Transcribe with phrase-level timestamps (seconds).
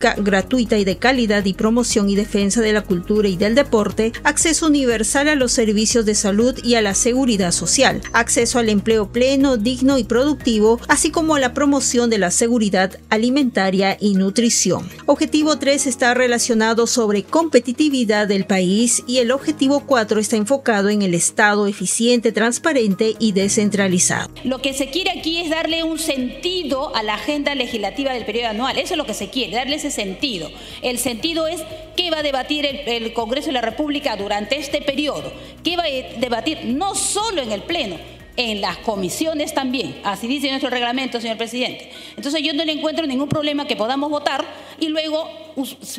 [0.00, 4.68] gratuita y de calidad y promoción y defensa de la cultura y del deporte, acceso
[4.68, 9.56] universal a los servicios de salud y a la seguridad social, acceso al empleo pleno,
[9.56, 14.88] digno y productivo, así como a la promoción de la seguridad alimentaria y nutrición.
[15.06, 21.02] Objetivo 3 está relacionado sobre competitividad del país y el objetivo 4 está enfocado en
[21.02, 24.30] el Estado eficiente, transparente y descentralizado.
[24.44, 28.50] Lo que se quiere aquí es darle un sentido a la agenda legislativa del periodo
[28.50, 30.50] anual, eso es lo que se quiere, darle sentido.
[30.82, 31.62] El sentido es
[31.96, 35.32] qué va a debatir el, el Congreso de la República durante este periodo,
[35.64, 37.96] qué va a debatir no solo en el Pleno,
[38.38, 40.00] en las comisiones también.
[40.04, 41.90] Así dice nuestro reglamento, señor presidente.
[42.16, 44.46] Entonces yo no le encuentro ningún problema que podamos votar
[44.80, 45.28] y luego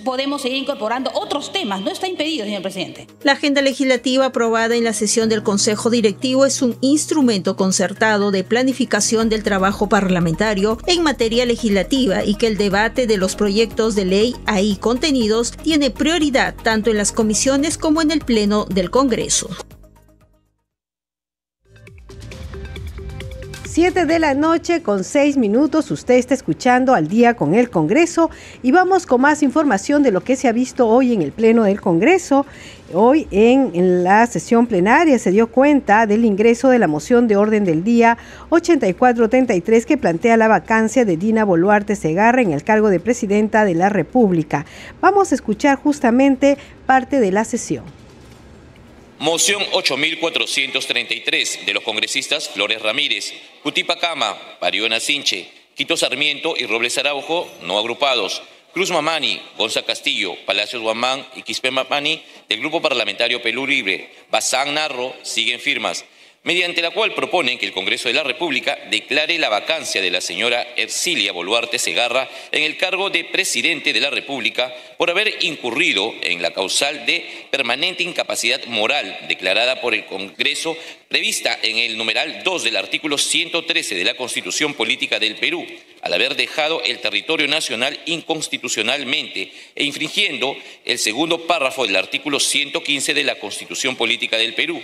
[0.05, 1.81] podemos seguir incorporando otros temas.
[1.81, 3.07] No está impedido, señor presidente.
[3.23, 8.45] La agenda legislativa aprobada en la sesión del Consejo Directivo es un instrumento concertado de
[8.45, 14.05] planificación del trabajo parlamentario en materia legislativa y que el debate de los proyectos de
[14.05, 19.49] ley ahí contenidos tiene prioridad tanto en las comisiones como en el Pleno del Congreso.
[23.81, 25.89] 7 de la noche con 6 minutos.
[25.89, 28.29] Usted está escuchando al día con el Congreso
[28.61, 31.63] y vamos con más información de lo que se ha visto hoy en el Pleno
[31.63, 32.45] del Congreso.
[32.93, 37.37] Hoy en, en, la sesión plenaria se dio cuenta del ingreso de la moción de
[37.37, 38.17] orden del día
[38.49, 43.75] 8433 que plantea la vacancia de Dina Boluarte Segarra en el cargo de presidenta de
[43.75, 44.65] la República.
[44.99, 47.98] Vamos a escuchar justamente parte de la sesión.
[49.19, 57.51] Moción 8433 de los congresistas Flores Ramírez, Cutipacama, Pariona Sinche, Quito Sarmiento y Robles Araujo,
[57.63, 58.41] no agrupados.
[58.73, 64.73] Cruz Mamani, Gonza Castillo, Palacios Guamán y Quispe Mamani del Grupo Parlamentario Pelú Libre, Bazán
[64.75, 66.05] Narro, siguen firmas
[66.43, 70.21] mediante la cual proponen que el Congreso de la República declare la vacancia de la
[70.21, 76.13] señora Ercilia Boluarte Segarra en el cargo de presidente de la República por haber incurrido
[76.21, 80.77] en la causal de permanente incapacidad moral declarada por el Congreso
[81.09, 85.65] prevista en el numeral 2 del artículo 113 de la Constitución Política del Perú,
[86.01, 93.13] al haber dejado el territorio nacional inconstitucionalmente e infringiendo el segundo párrafo del artículo 115
[93.13, 94.81] de la Constitución Política del Perú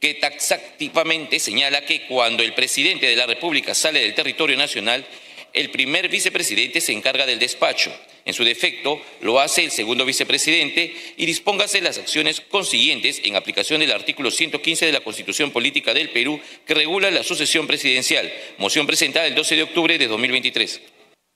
[0.00, 5.06] que taxativamente señala que cuando el presidente de la República sale del territorio nacional,
[5.52, 7.92] el primer vicepresidente se encarga del despacho.
[8.24, 13.80] En su defecto, lo hace el segundo vicepresidente y dispóngase las acciones consiguientes en aplicación
[13.80, 18.30] del artículo 115 de la Constitución Política del Perú que regula la sucesión presidencial.
[18.58, 20.80] Moción presentada el 12 de octubre de 2023.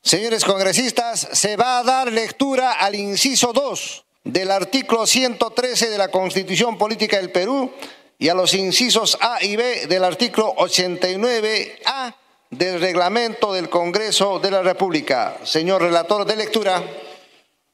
[0.03, 6.09] Señores congresistas, se va a dar lectura al inciso 2 del artículo 113 de la
[6.09, 7.73] Constitución Política del Perú
[8.23, 12.15] y a los incisos A y B del artículo 89A
[12.51, 15.39] del reglamento del Congreso de la República.
[15.43, 16.81] Señor relator de lectura.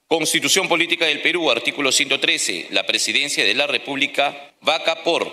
[0.06, 2.68] Constitución Política del Perú, artículo 113.
[2.70, 5.30] La presidencia de la República vaca por,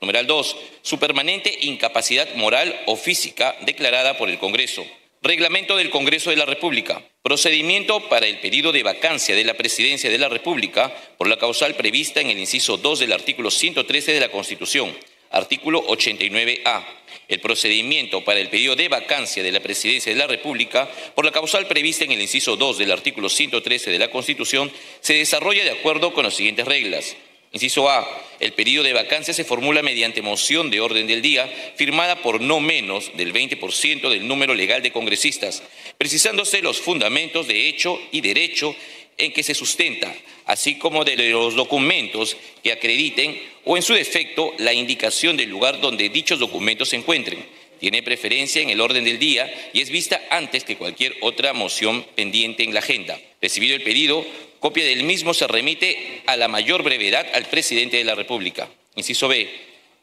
[0.00, 4.84] numeral 2, su permanente incapacidad moral o física declarada por el Congreso.
[5.26, 7.02] Reglamento del Congreso de la República.
[7.20, 11.74] Procedimiento para el pedido de vacancia de la Presidencia de la República por la causal
[11.74, 14.96] prevista en el inciso 2 del artículo 113 de la Constitución.
[15.32, 16.84] Artículo 89A.
[17.26, 21.32] El procedimiento para el pedido de vacancia de la Presidencia de la República por la
[21.32, 24.70] causal prevista en el inciso 2 del artículo 113 de la Constitución
[25.00, 27.16] se desarrolla de acuerdo con las siguientes reglas.
[27.56, 28.06] Inciso A.
[28.38, 32.60] El pedido de vacancia se formula mediante moción de orden del día firmada por no
[32.60, 35.62] menos del 20% del número legal de congresistas,
[35.96, 38.76] precisándose los fundamentos de hecho y derecho
[39.16, 44.52] en que se sustenta, así como de los documentos que acrediten o en su defecto
[44.58, 47.42] la indicación del lugar donde dichos documentos se encuentren.
[47.78, 52.04] Tiene preferencia en el orden del día y es vista antes que cualquier otra moción
[52.14, 53.18] pendiente en la agenda.
[53.40, 54.24] Recibido el pedido,
[54.60, 58.68] Copia del mismo se remite a la mayor brevedad al presidente de la República.
[58.94, 59.48] Inciso B.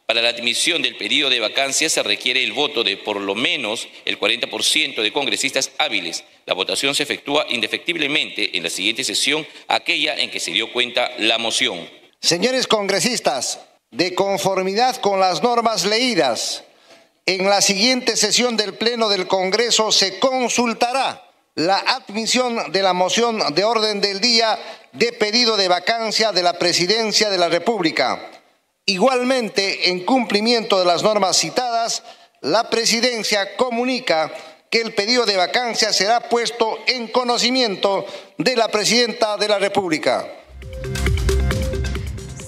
[0.06, 3.88] Para la admisión del pedido de vacancia se requiere el voto de por lo menos
[4.05, 6.23] el 40% de congresistas hábiles.
[6.45, 11.11] La votación se efectúa indefectiblemente en la siguiente sesión, aquella en que se dio cuenta
[11.17, 11.90] la moción.
[12.22, 13.59] Señores congresistas,
[13.91, 16.64] de conformidad con las normas leídas,
[17.25, 21.23] en la siguiente sesión del Pleno del Congreso se consultará
[21.55, 24.59] la admisión de la moción de orden del día
[24.91, 28.29] de pedido de vacancia de la presidencia de la República.
[28.85, 32.03] Igualmente, en cumplimiento de las normas citadas,
[32.41, 34.34] la presidencia comunica
[34.69, 38.05] que el pedido de vacancia será puesto en conocimiento
[38.37, 40.28] de la presidenta de la República.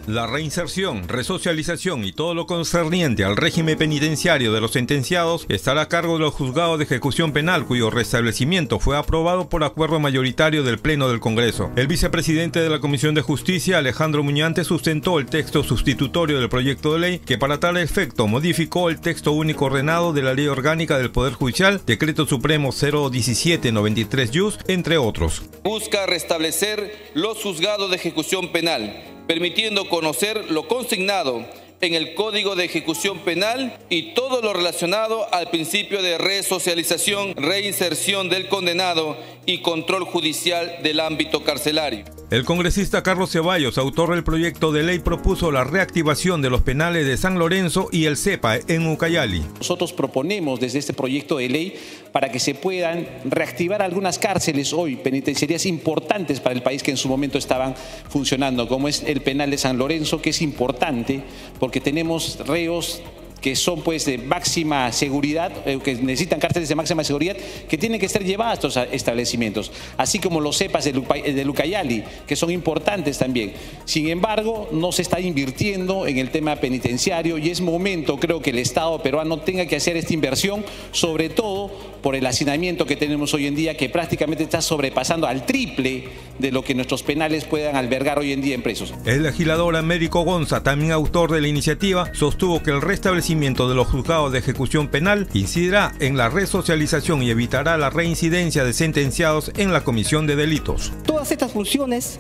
[0.08, 5.90] La reinserción, resocialización y todo lo concerniente al régimen penitenciario de los sentenciados estará a
[5.90, 10.80] cargo de los juzgados de ejecución penal cuyo restablecimiento fue aprobado por acuerdo mayoritario del
[10.80, 11.70] Pleno del Congreso.
[11.76, 16.94] El vicepresidente de la Comisión de Justicia, Alejandro Muñante, sustentó el texto sustitutorio del proyecto
[16.94, 20.98] de ley que para tal efecto modificó el texto único ordenado de la Ley Orgánica
[20.98, 25.44] del Poder Judicial, Decreto Supremo 01793 JUS, entre otros.
[25.64, 31.46] Busca restablecer los juzgados de ejecución penal permitiendo conocer lo consignado
[31.80, 38.28] en el Código de Ejecución Penal y todo lo relacionado al principio de resocialización, reinserción
[38.28, 42.21] del condenado y control judicial del ámbito carcelario.
[42.32, 47.06] El congresista Carlos Ceballos, autor del proyecto de ley, propuso la reactivación de los penales
[47.06, 49.44] de San Lorenzo y el CEPA en Ucayali.
[49.58, 51.76] Nosotros proponemos desde este proyecto de ley
[52.14, 56.96] para que se puedan reactivar algunas cárceles hoy, penitenciarías importantes para el país que en
[56.96, 57.76] su momento estaban
[58.08, 61.24] funcionando, como es el penal de San Lorenzo, que es importante
[61.60, 63.02] porque tenemos reos
[63.42, 67.36] que son pues de máxima seguridad, eh, que necesitan cárceles de máxima seguridad,
[67.68, 72.04] que tienen que ser llevadas a estos establecimientos, así como los cepas de, de Lucayali,
[72.28, 73.54] que son importantes también.
[73.86, 78.52] Sin embargo, no se está invirtiendo en el tema penitenciario y es momento, creo que
[78.52, 81.72] el Estado peruano tenga que hacer esta inversión, sobre todo
[82.02, 86.10] por el hacinamiento que tenemos hoy en día, que prácticamente está sobrepasando al triple
[86.40, 88.94] de lo que nuestros penales puedan albergar hoy en día en presos.
[89.06, 93.88] El legislador Américo Gonza, también autor de la iniciativa, sostuvo que el restablecimiento de los
[93.88, 99.72] juzgados de ejecución penal incidirá en la resocialización y evitará la reincidencia de sentenciados en
[99.72, 100.92] la comisión de delitos.
[101.06, 102.20] Todas estas funciones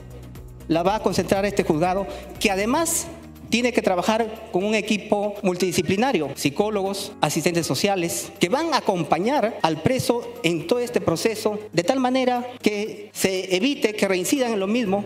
[0.68, 2.08] la va a concentrar este juzgado,
[2.40, 3.08] que además
[3.52, 9.82] tiene que trabajar con un equipo multidisciplinario, psicólogos, asistentes sociales, que van a acompañar al
[9.84, 14.68] preso en todo este proceso de tal manera que se evite que reincidan en lo
[14.68, 15.04] mismo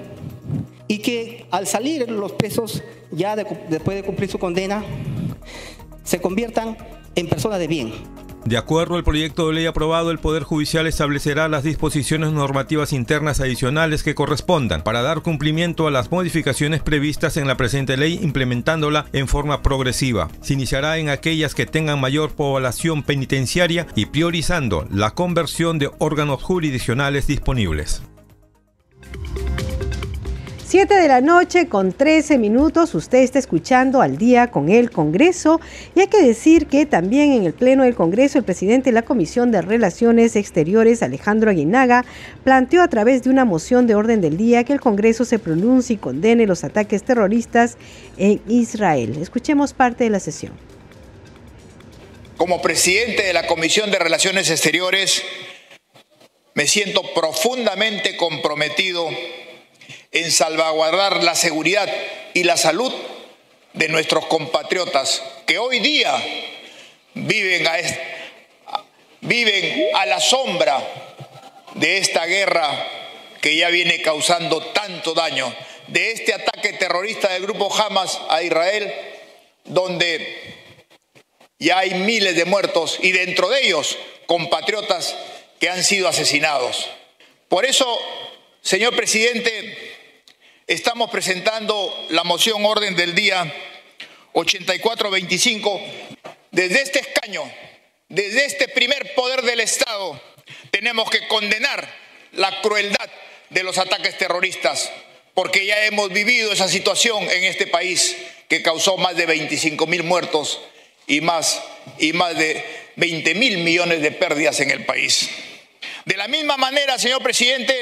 [0.87, 4.85] y que al salir los presos, ya después de cumplir su condena,
[6.03, 6.77] se conviertan
[7.15, 7.93] en personas de bien.
[8.45, 13.39] De acuerdo al proyecto de ley aprobado, el Poder Judicial establecerá las disposiciones normativas internas
[13.39, 19.07] adicionales que correspondan para dar cumplimiento a las modificaciones previstas en la presente ley, implementándola
[19.13, 20.29] en forma progresiva.
[20.41, 26.43] Se iniciará en aquellas que tengan mayor población penitenciaria y priorizando la conversión de órganos
[26.43, 28.03] jurisdiccionales disponibles.
[30.67, 35.61] 7 de la noche con 13 minutos, usted está escuchando al día con el Congreso
[35.93, 39.03] y hay que decir que también en el Pleno del Congreso el presidente de la
[39.03, 42.03] Comisión de Relaciones Exteriores, Alejandro Aguinaga,
[42.43, 45.97] planteó a través de una moción de orden del día que el Congreso se pronuncie
[45.97, 47.77] y condene los ataques terroristas
[48.17, 49.19] en Israel.
[49.21, 50.53] Escuchemos parte de la sesión.
[52.37, 55.21] Como presidente de la Comisión de Relaciones Exteriores,
[56.55, 59.07] me siento profundamente comprometido
[60.15, 61.93] en salvaguardar la seguridad
[62.33, 62.91] y la salud
[63.73, 66.15] de nuestros compatriotas que hoy día
[67.13, 67.67] viven
[69.93, 70.81] a, la sombra
[71.73, 72.87] de esta guerra
[73.41, 75.53] que ya viene causando tanto daño,
[75.87, 78.93] de este ataque terrorista del grupo Hamas a Israel,
[79.65, 80.55] donde
[81.59, 85.13] ya hay miles de muertos y dentro de ellos compatriotas
[85.59, 86.89] que han sido asesinados.
[87.49, 87.99] Por eso,
[88.61, 89.94] señor presidente,
[90.67, 93.53] Estamos presentando la moción orden del día
[94.33, 95.79] 8425.
[96.49, 97.43] Desde este escaño,
[98.09, 100.19] desde este primer poder del Estado,
[100.71, 101.87] tenemos que condenar
[102.31, 103.09] la crueldad
[103.51, 104.91] de los ataques terroristas,
[105.35, 108.17] porque ya hemos vivido esa situación en este país
[108.49, 110.59] que causó más de 25 mil muertos
[111.05, 111.61] y más,
[111.99, 115.29] de 20 mil millones de pérdidas en el país.
[116.05, 117.73] De la misma manera, señor presidente,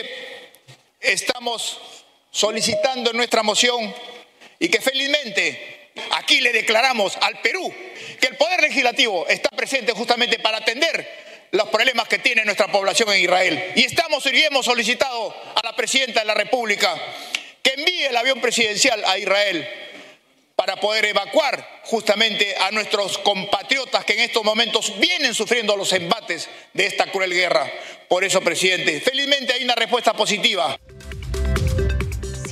[1.00, 1.80] estamos
[2.34, 3.94] solicitando nuestra moción
[4.58, 7.72] y que felizmente aquí le declaramos al Perú
[8.20, 13.14] que el Poder Legislativo está presente justamente para atender los problemas que tiene nuestra población
[13.14, 13.74] en Israel.
[13.76, 17.00] Y estamos y hemos solicitado a la presidenta de la República
[17.62, 19.70] que envíe el avión presidencial a Israel
[20.56, 26.50] para poder evacuar justamente a nuestros compatriotas que en estos momentos vienen sufriendo los embates
[26.74, 27.72] de esta cruel guerra.
[28.08, 30.80] Por eso, presidente, felizmente hay una respuesta positiva.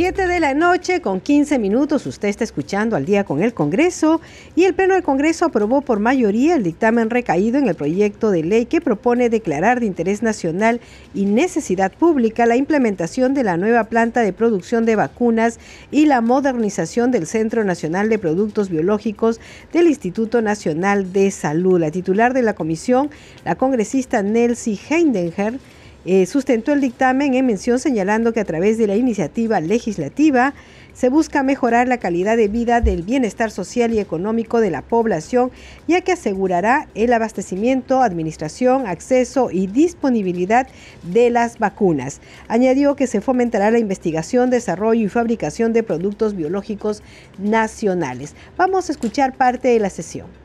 [0.03, 2.07] 7 de la noche con 15 minutos.
[2.07, 4.19] Usted está escuchando al día con el Congreso
[4.55, 8.41] y el Pleno del Congreso aprobó por mayoría el dictamen recaído en el proyecto de
[8.41, 10.81] ley que propone declarar de interés nacional
[11.13, 15.59] y necesidad pública la implementación de la nueva planta de producción de vacunas
[15.91, 19.39] y la modernización del Centro Nacional de Productos Biológicos
[19.71, 21.79] del Instituto Nacional de Salud.
[21.79, 23.11] La titular de la comisión,
[23.45, 25.59] la congresista Nelsie Heidenger,
[26.05, 30.53] eh, sustentó el dictamen en mención señalando que a través de la iniciativa legislativa
[30.93, 35.51] se busca mejorar la calidad de vida del bienestar social y económico de la población,
[35.87, 40.67] ya que asegurará el abastecimiento, administración, acceso y disponibilidad
[41.03, 42.19] de las vacunas.
[42.47, 47.03] Añadió que se fomentará la investigación, desarrollo y fabricación de productos biológicos
[47.37, 48.35] nacionales.
[48.57, 50.40] Vamos a escuchar parte de la sesión.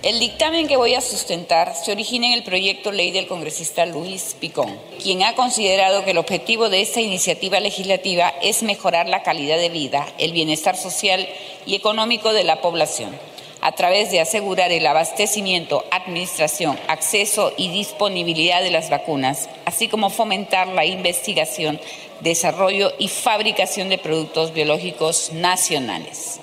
[0.00, 4.36] El dictamen que voy a sustentar se origina en el proyecto ley del congresista Luis
[4.38, 9.56] Picón, quien ha considerado que el objetivo de esta iniciativa legislativa es mejorar la calidad
[9.56, 11.28] de vida, el bienestar social
[11.66, 13.10] y económico de la población,
[13.60, 20.10] a través de asegurar el abastecimiento, administración, acceso y disponibilidad de las vacunas, así como
[20.10, 21.80] fomentar la investigación,
[22.20, 26.38] desarrollo y fabricación de productos biológicos nacionales.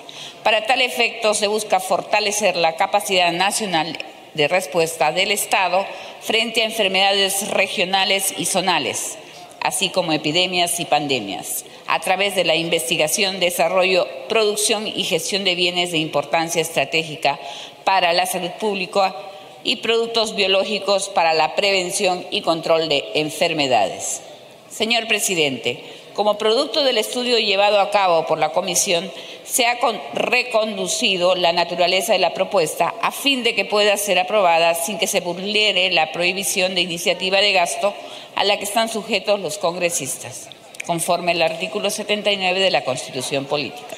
[0.46, 3.98] Para tal efecto, se busca fortalecer la capacidad nacional
[4.34, 5.84] de respuesta del Estado
[6.20, 9.18] frente a enfermedades regionales y zonales,
[9.60, 15.56] así como epidemias y pandemias, a través de la investigación, desarrollo, producción y gestión de
[15.56, 17.40] bienes de importancia estratégica
[17.82, 19.16] para la salud pública
[19.64, 24.22] y productos biológicos para la prevención y control de enfermedades.
[24.70, 25.82] Señor presidente,
[26.16, 29.12] como producto del estudio llevado a cabo por la Comisión,
[29.44, 29.78] se ha
[30.14, 35.06] reconducido la naturaleza de la propuesta a fin de que pueda ser aprobada sin que
[35.06, 37.94] se vulnere la prohibición de iniciativa de gasto
[38.34, 40.48] a la que están sujetos los congresistas,
[40.86, 43.96] conforme el artículo 79 de la Constitución Política.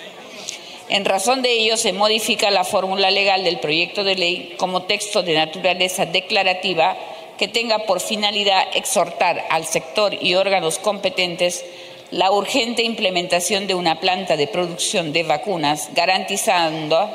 [0.89, 5.23] En razón de ello, se modifica la fórmula legal del proyecto de ley como texto
[5.23, 6.97] de naturaleza declarativa
[7.39, 11.65] que tenga por finalidad exhortar al sector y órganos competentes
[12.11, 17.09] la urgente implementación de una planta de producción de vacunas garantizada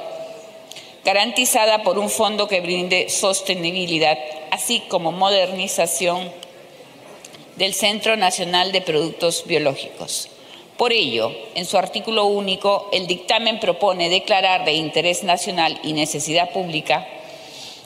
[1.83, 4.17] por un fondo que brinde sostenibilidad,
[4.51, 6.31] así como modernización
[7.55, 10.29] del Centro Nacional de Productos Biológicos.
[10.77, 16.51] Por ello, en su artículo único, el dictamen propone declarar de interés nacional y necesidad
[16.51, 17.07] pública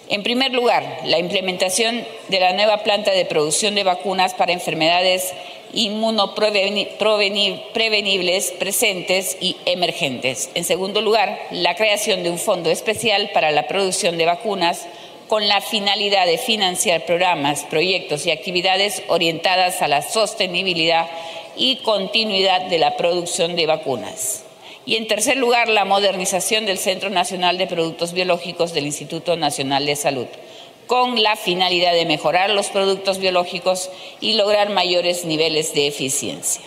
[0.09, 5.33] en primer lugar, la implementación de la nueva planta de producción de vacunas para enfermedades
[5.73, 10.49] inmunoprevenibles presentes y emergentes.
[10.53, 14.85] En segundo lugar, la creación de un fondo especial para la producción de vacunas
[15.27, 21.07] con la finalidad de financiar programas, proyectos y actividades orientadas a la sostenibilidad
[21.57, 24.43] y continuidad de la producción de vacunas.
[24.85, 29.85] Y en tercer lugar, la modernización del Centro Nacional de Productos Biológicos del Instituto Nacional
[29.85, 30.27] de Salud,
[30.87, 33.89] con la finalidad de mejorar los productos biológicos
[34.19, 36.61] y lograr mayores niveles de eficiencia.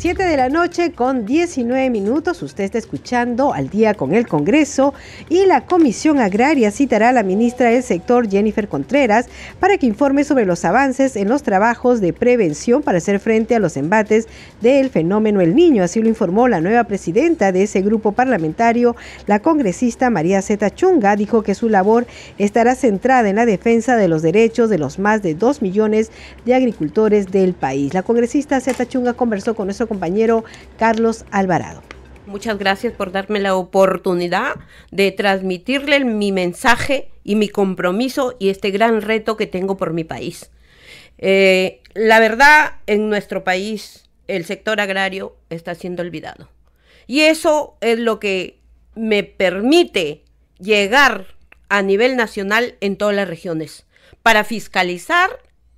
[0.00, 2.40] 7 de la noche con 19 minutos.
[2.40, 4.94] Usted está escuchando al día con el Congreso
[5.28, 9.26] y la Comisión Agraria citará a la ministra del sector Jennifer Contreras
[9.60, 13.58] para que informe sobre los avances en los trabajos de prevención para hacer frente a
[13.58, 14.26] los embates
[14.62, 15.82] del fenómeno El Niño.
[15.82, 21.14] Así lo informó la nueva presidenta de ese grupo parlamentario, la congresista María Zeta Chunga.
[21.14, 22.06] Dijo que su labor
[22.38, 26.10] estará centrada en la defensa de los derechos de los más de 2 millones
[26.46, 27.92] de agricultores del país.
[27.92, 30.44] La congresista Zeta Chunga conversó con nuestro compañero
[30.78, 31.82] Carlos Alvarado.
[32.24, 34.54] Muchas gracias por darme la oportunidad
[34.92, 40.04] de transmitirle mi mensaje y mi compromiso y este gran reto que tengo por mi
[40.04, 40.52] país.
[41.18, 46.48] Eh, la verdad, en nuestro país el sector agrario está siendo olvidado.
[47.08, 48.60] Y eso es lo que
[48.94, 50.22] me permite
[50.60, 51.34] llegar
[51.68, 53.86] a nivel nacional en todas las regiones
[54.22, 55.30] para fiscalizar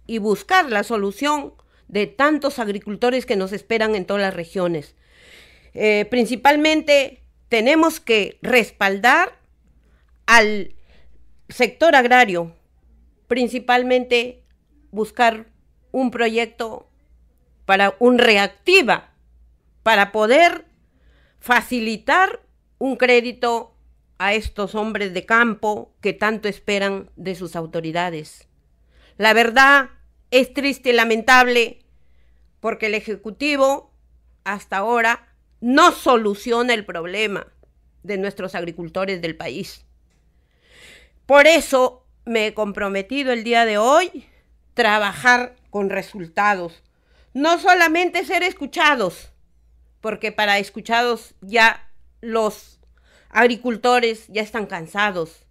[0.07, 1.54] y buscar la solución
[1.92, 4.96] de tantos agricultores que nos esperan en todas las regiones.
[5.75, 9.38] Eh, principalmente tenemos que respaldar
[10.25, 10.75] al
[11.50, 12.56] sector agrario,
[13.28, 14.42] principalmente
[14.90, 15.46] buscar
[15.90, 16.88] un proyecto
[17.66, 19.12] para un reactiva,
[19.82, 20.64] para poder
[21.40, 22.40] facilitar
[22.78, 23.76] un crédito
[24.16, 28.49] a estos hombres de campo que tanto esperan de sus autoridades.
[29.18, 29.90] La verdad
[30.30, 31.81] es triste y lamentable
[32.62, 33.92] porque el Ejecutivo
[34.45, 35.26] hasta ahora
[35.61, 37.49] no soluciona el problema
[38.04, 39.85] de nuestros agricultores del país.
[41.26, 44.28] Por eso me he comprometido el día de hoy
[44.75, 46.85] trabajar con resultados,
[47.35, 49.33] no solamente ser escuchados,
[50.00, 51.90] porque para escuchados ya
[52.21, 52.78] los
[53.28, 55.49] agricultores ya están cansados,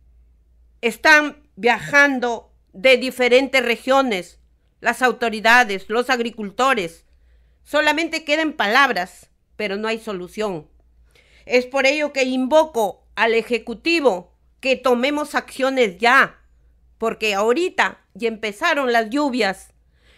[0.79, 4.39] están viajando de diferentes regiones,
[4.81, 7.05] las autoridades, los agricultores,
[7.63, 10.67] solamente quedan palabras, pero no hay solución.
[11.45, 16.39] Es por ello que invoco al Ejecutivo que tomemos acciones ya,
[16.97, 19.73] porque ahorita ya empezaron las lluvias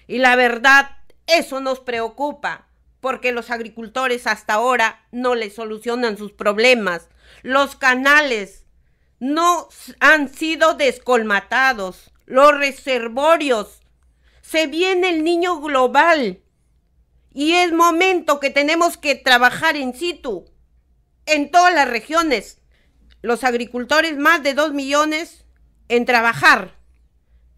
[0.07, 2.67] y la verdad eso nos preocupa,
[2.99, 7.09] porque los agricultores hasta ahora no les solucionan sus problemas.
[7.41, 8.65] Los canales
[9.19, 13.82] no han sido descolmatados, los reservorios.
[14.43, 16.43] Se viene el niño global
[17.33, 20.45] y es momento que tenemos que trabajar in situ
[21.25, 22.59] en todas las regiones.
[23.21, 25.45] Los agricultores, más de dos millones,
[25.87, 26.75] en trabajar.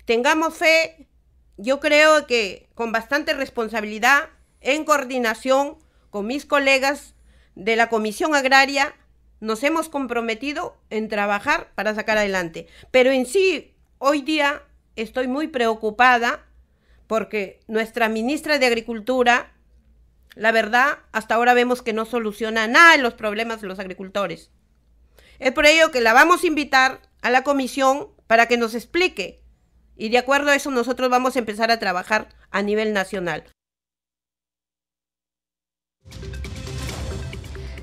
[0.05, 1.09] Tengamos fe,
[1.57, 4.29] yo creo que con bastante responsabilidad,
[4.61, 5.79] en coordinación
[6.11, 7.15] con mis colegas
[7.55, 8.95] de la Comisión Agraria,
[9.39, 12.67] nos hemos comprometido en trabajar para sacar adelante.
[12.91, 14.61] Pero en sí, hoy día
[14.95, 16.45] estoy muy preocupada
[17.07, 19.55] porque nuestra ministra de Agricultura
[20.35, 24.51] la verdad, hasta ahora vemos que no soluciona nada de los problemas de los agricultores.
[25.39, 29.41] Es por ello que la vamos a invitar a la comisión para que nos explique.
[29.95, 33.45] Y de acuerdo a eso nosotros vamos a empezar a trabajar a nivel nacional.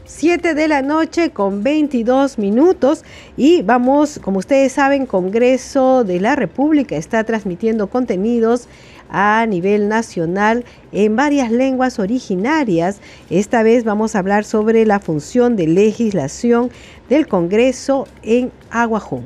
[0.05, 3.03] 7 de la noche con 22 minutos
[3.37, 8.69] y vamos, como ustedes saben, Congreso de la República está transmitiendo contenidos
[9.13, 13.01] a nivel nacional en varias lenguas originarias.
[13.31, 16.71] Esta vez vamos a hablar sobre la función de legislación
[17.09, 19.25] del Congreso en Aguajón.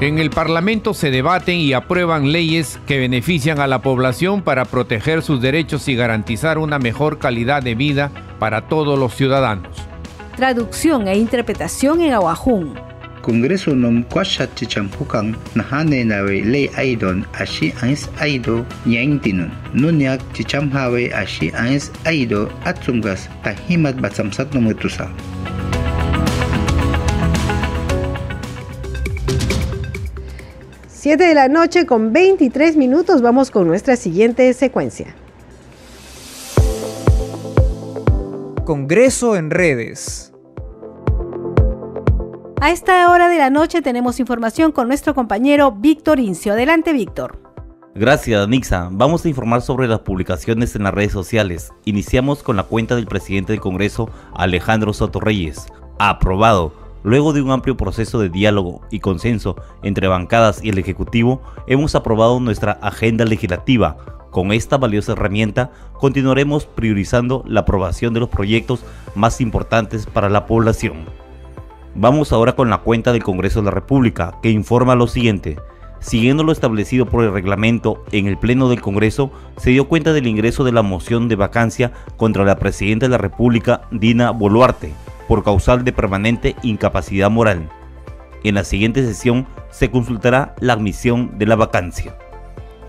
[0.00, 5.22] En el Parlamento se debaten y aprueban leyes que benefician a la población para proteger
[5.22, 9.76] sus derechos y garantizar una mejor calidad de vida para todos los ciudadanos.
[10.34, 12.91] Traducción e interpretación en Aguajún.
[13.22, 19.50] Congreso nom kwashat chichampukang nahane nawe le aidon ashi ais aido nyaingtinun.
[19.74, 25.06] Nunyak chichamhawe ashi ais aido atsumgas tahimat batsamsat nomutusa.
[30.88, 35.14] Siete de la noche con 23 minutos vamos con nuestra siguiente secuencia.
[38.64, 40.31] Congreso en redes.
[42.62, 46.52] A esta hora de la noche tenemos información con nuestro compañero Víctor Incio.
[46.52, 47.40] Adelante, Víctor.
[47.96, 48.88] Gracias, Nixa.
[48.92, 51.72] Vamos a informar sobre las publicaciones en las redes sociales.
[51.86, 55.66] Iniciamos con la cuenta del presidente del Congreso, Alejandro Soto Reyes.
[55.98, 56.72] Aprobado.
[57.02, 61.96] Luego de un amplio proceso de diálogo y consenso entre bancadas y el Ejecutivo, hemos
[61.96, 63.96] aprobado nuestra agenda legislativa.
[64.30, 68.84] Con esta valiosa herramienta continuaremos priorizando la aprobación de los proyectos
[69.16, 71.21] más importantes para la población.
[71.94, 75.58] Vamos ahora con la cuenta del Congreso de la República, que informa lo siguiente.
[76.00, 80.26] Siguiendo lo establecido por el reglamento, en el Pleno del Congreso se dio cuenta del
[80.26, 84.94] ingreso de la moción de vacancia contra la Presidenta de la República, Dina Boluarte,
[85.28, 87.68] por causal de permanente incapacidad moral.
[88.42, 92.16] En la siguiente sesión se consultará la admisión de la vacancia.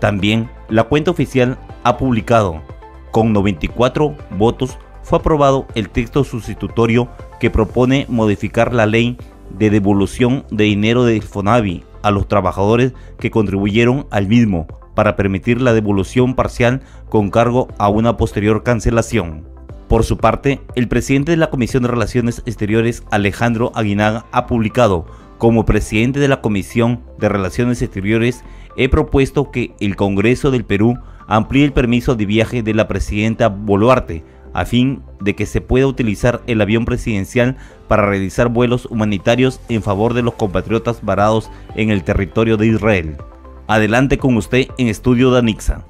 [0.00, 2.62] También la cuenta oficial ha publicado,
[3.10, 7.08] con 94 votos, fue aprobado el texto sustitutorio
[7.40, 9.16] que propone modificar la ley
[9.50, 15.60] de devolución de dinero del FONAVI a los trabajadores que contribuyeron al mismo para permitir
[15.60, 19.44] la devolución parcial con cargo a una posterior cancelación.
[19.88, 25.06] Por su parte, el presidente de la Comisión de Relaciones Exteriores, Alejandro Aguinaga, ha publicado,
[25.38, 28.44] como presidente de la Comisión de Relaciones Exteriores,
[28.76, 33.48] he propuesto que el Congreso del Perú amplíe el permiso de viaje de la presidenta
[33.48, 37.56] Boluarte a fin de que se pueda utilizar el avión presidencial
[37.88, 43.16] para realizar vuelos humanitarios en favor de los compatriotas varados en el territorio de Israel.
[43.66, 45.84] Adelante con usted en Estudio Danixa.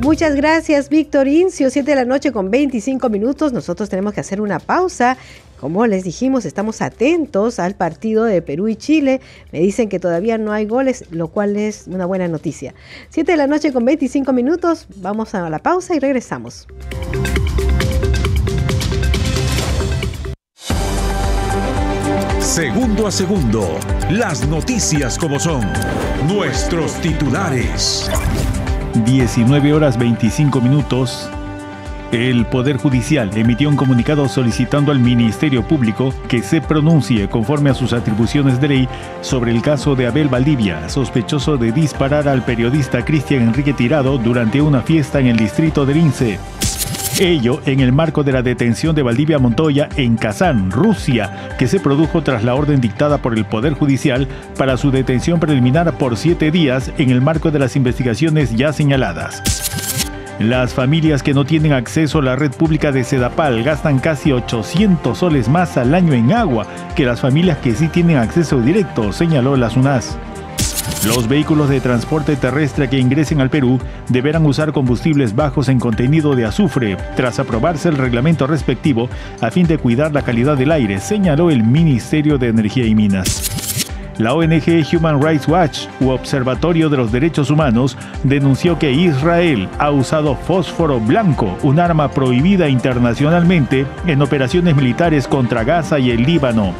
[0.00, 1.68] Muchas gracias, Víctor Incio.
[1.68, 3.52] 7 de la noche con 25 minutos.
[3.52, 5.18] Nosotros tenemos que hacer una pausa.
[5.60, 9.20] Como les dijimos, estamos atentos al partido de Perú y Chile.
[9.52, 12.74] Me dicen que todavía no hay goles, lo cual es una buena noticia.
[13.08, 14.86] 7 de la noche con 25 minutos.
[14.96, 16.68] Vamos a la pausa y regresamos.
[22.40, 23.78] Segundo a segundo,
[24.10, 25.60] las noticias como son,
[26.26, 28.08] nuestros titulares.
[29.04, 31.30] 19 horas 25 minutos.
[32.12, 37.74] El Poder Judicial emitió un comunicado solicitando al Ministerio Público que se pronuncie conforme a
[37.74, 38.88] sus atribuciones de ley
[39.20, 44.62] sobre el caso de Abel Valdivia, sospechoso de disparar al periodista Cristian Enrique Tirado durante
[44.62, 46.38] una fiesta en el distrito de Lince.
[47.20, 51.78] Ello en el marco de la detención de Valdivia Montoya en Kazán, Rusia, que se
[51.78, 56.50] produjo tras la orden dictada por el Poder Judicial para su detención preliminar por siete
[56.50, 59.42] días en el marco de las investigaciones ya señaladas.
[60.38, 65.18] Las familias que no tienen acceso a la red pública de Sedapal gastan casi 800
[65.18, 69.56] soles más al año en agua que las familias que sí tienen acceso directo, señaló
[69.56, 70.16] la SUNAS.
[71.06, 76.36] Los vehículos de transporte terrestre que ingresen al Perú deberán usar combustibles bajos en contenido
[76.36, 79.08] de azufre, tras aprobarse el reglamento respectivo
[79.40, 83.57] a fin de cuidar la calidad del aire, señaló el Ministerio de Energía y Minas.
[84.18, 89.92] La ONG Human Rights Watch, u Observatorio de los Derechos Humanos, denunció que Israel ha
[89.92, 96.74] usado fósforo blanco, un arma prohibida internacionalmente, en operaciones militares contra Gaza y el Líbano.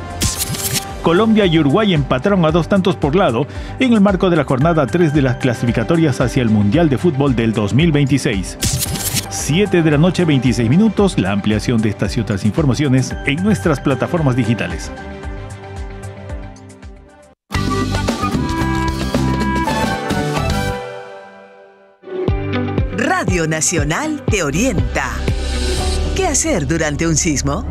[1.02, 3.46] Colombia y Uruguay empataron a dos tantos por lado
[3.78, 7.36] en el marco de la jornada 3 de las clasificatorias hacia el Mundial de Fútbol
[7.36, 8.58] del 2026.
[9.30, 13.78] 7 de la noche 26 minutos, la ampliación de estas y otras informaciones en nuestras
[13.78, 14.90] plataformas digitales.
[23.28, 25.12] Radio Nacional te orienta.
[26.16, 27.62] ¿Qué hacer durante un sismo?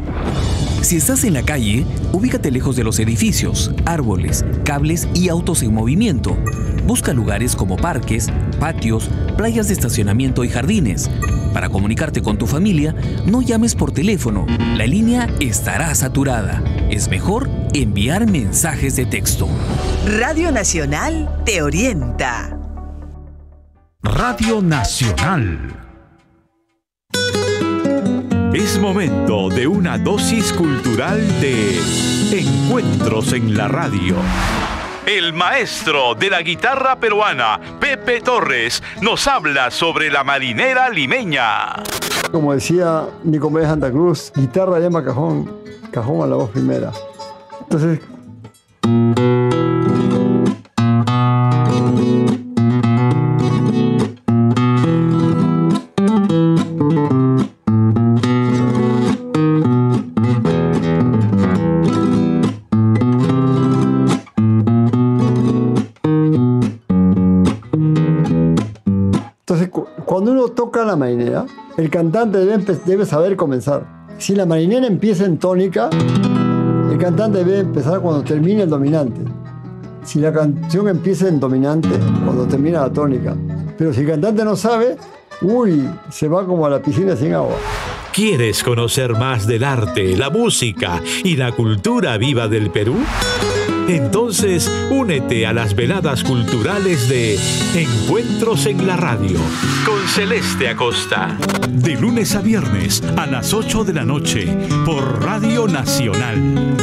[0.84, 5.74] Si estás en la calle, ubícate lejos de los edificios, árboles, cables y autos en
[5.74, 6.38] movimiento.
[6.86, 8.28] Busca lugares como parques,
[8.60, 11.10] patios, playas de estacionamiento y jardines.
[11.56, 12.94] Para comunicarte con tu familia,
[13.26, 14.46] no llames por teléfono.
[14.76, 16.64] La línea estará saturada.
[16.92, 19.48] Es mejor enviar mensajes de texto.
[20.06, 22.57] Radio Nacional te orienta.
[24.14, 25.60] Radio Nacional.
[28.54, 31.78] Es momento de una dosis cultural de
[32.32, 34.16] Encuentros en la Radio.
[35.06, 41.74] El maestro de la guitarra peruana, Pepe Torres, nos habla sobre la marinera limeña.
[42.32, 45.52] Como decía Nicolás Santa Cruz, guitarra llama cajón,
[45.92, 46.92] cajón a la voz primera.
[47.62, 48.00] Entonces,
[71.78, 73.86] el cantante debe, debe saber comenzar.
[74.18, 75.90] Si la marinera empieza en tónica,
[76.92, 79.22] el cantante debe empezar cuando termine el dominante.
[80.04, 81.90] Si la canción empieza en dominante,
[82.26, 83.36] cuando termina la tónica.
[83.78, 84.98] Pero si el cantante no sabe,
[85.42, 87.56] uy, se va como a la piscina sin agua.
[88.12, 92.96] ¿Quieres conocer más del arte, la música y la cultura viva del Perú?
[93.88, 97.40] Entonces, únete a las veladas culturales de
[97.74, 99.40] Encuentros en la Radio
[99.86, 101.38] con Celeste Acosta.
[101.70, 104.46] De lunes a viernes a las 8 de la noche
[104.86, 106.76] por Radio Nacional.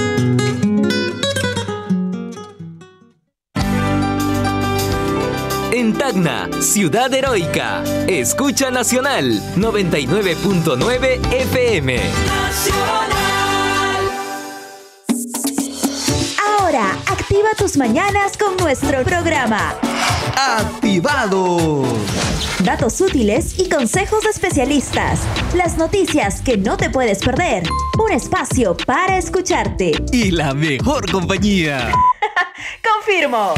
[5.73, 7.85] En Tacna, Ciudad Heroica.
[8.09, 13.14] Escucha Nacional 99.9 FM.
[16.85, 19.75] Ahora, activa tus mañanas con nuestro programa.
[20.37, 21.87] ¡Activados!
[22.63, 25.21] Datos útiles y consejos de especialistas.
[25.55, 27.65] Las noticias que no te puedes perder.
[27.99, 29.93] Un espacio para escucharte.
[30.13, 31.91] Y la mejor compañía.
[32.83, 33.55] Confirmo.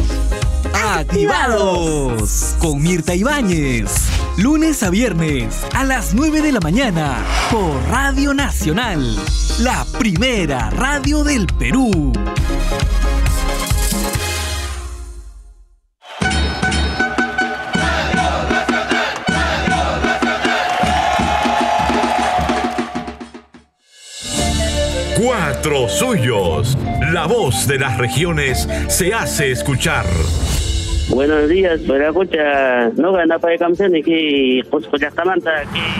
[0.74, 2.56] ¡Activados!
[2.60, 3.90] Con Mirta Ibáñez.
[4.36, 9.16] Lunes a viernes a las 9 de la mañana por Radio Nacional.
[9.60, 12.12] La primera radio del Perú.
[25.66, 26.78] Cuatro suyos.
[27.12, 30.04] La voz de las regiones se hace escuchar.
[31.08, 35.50] Buenos días, pero escucha, no gana para campeones que pues Tamanta.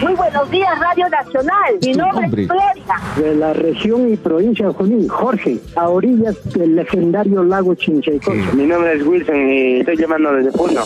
[0.01, 1.75] Muy buenos días, Radio Nacional.
[1.83, 2.43] Mi nombre nombre?
[2.43, 3.01] es Gloria.
[3.17, 8.53] de la región y provincia de Junín, Jorge, a orillas del legendario lago Chinchaycocha.
[8.53, 10.83] Mi nombre es Wilson y estoy llamando desde Puno.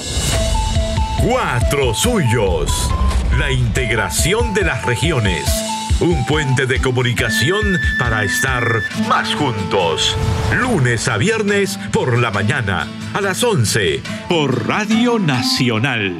[1.28, 2.90] Cuatro suyos.
[3.38, 5.69] La integración de las regiones.
[6.00, 10.16] Un puente de comunicación para estar más juntos.
[10.58, 16.16] Lunes a viernes por la mañana, a las 11, por Radio Nacional.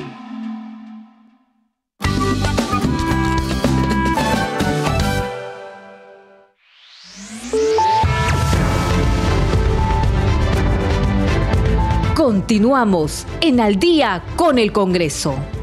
[12.15, 15.60] Continuamos en Al día con el Congreso.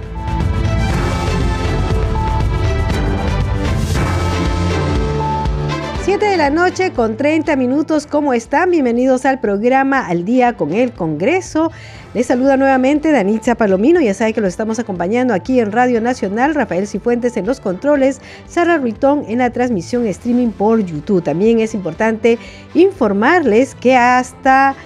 [6.08, 8.08] Siete de la noche con 30 minutos.
[8.08, 8.72] ¿Cómo están?
[8.72, 11.70] Bienvenidos al programa Al Día con el Congreso.
[12.14, 14.00] Les saluda nuevamente Danitza Palomino.
[14.00, 16.56] Ya sabe que lo estamos acompañando aquí en Radio Nacional.
[16.56, 18.22] Rafael Cifuentes en los controles.
[18.48, 21.24] Sara Ruitón en la transmisión streaming por YouTube.
[21.24, 22.38] También es importante
[22.74, 24.78] informarles que hasta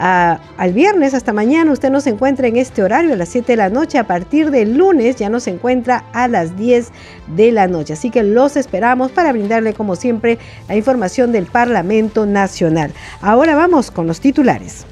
[0.00, 3.56] al viernes hasta mañana usted no se encuentra en este horario a las 7 de
[3.56, 3.98] la noche.
[3.98, 6.88] A partir del lunes ya no se encuentra a las 10
[7.36, 7.92] de la noche.
[7.92, 12.92] Así que los esperamos para brindarle como siempre la información del Parlamento Nacional.
[13.20, 14.86] Ahora vamos con los titulares.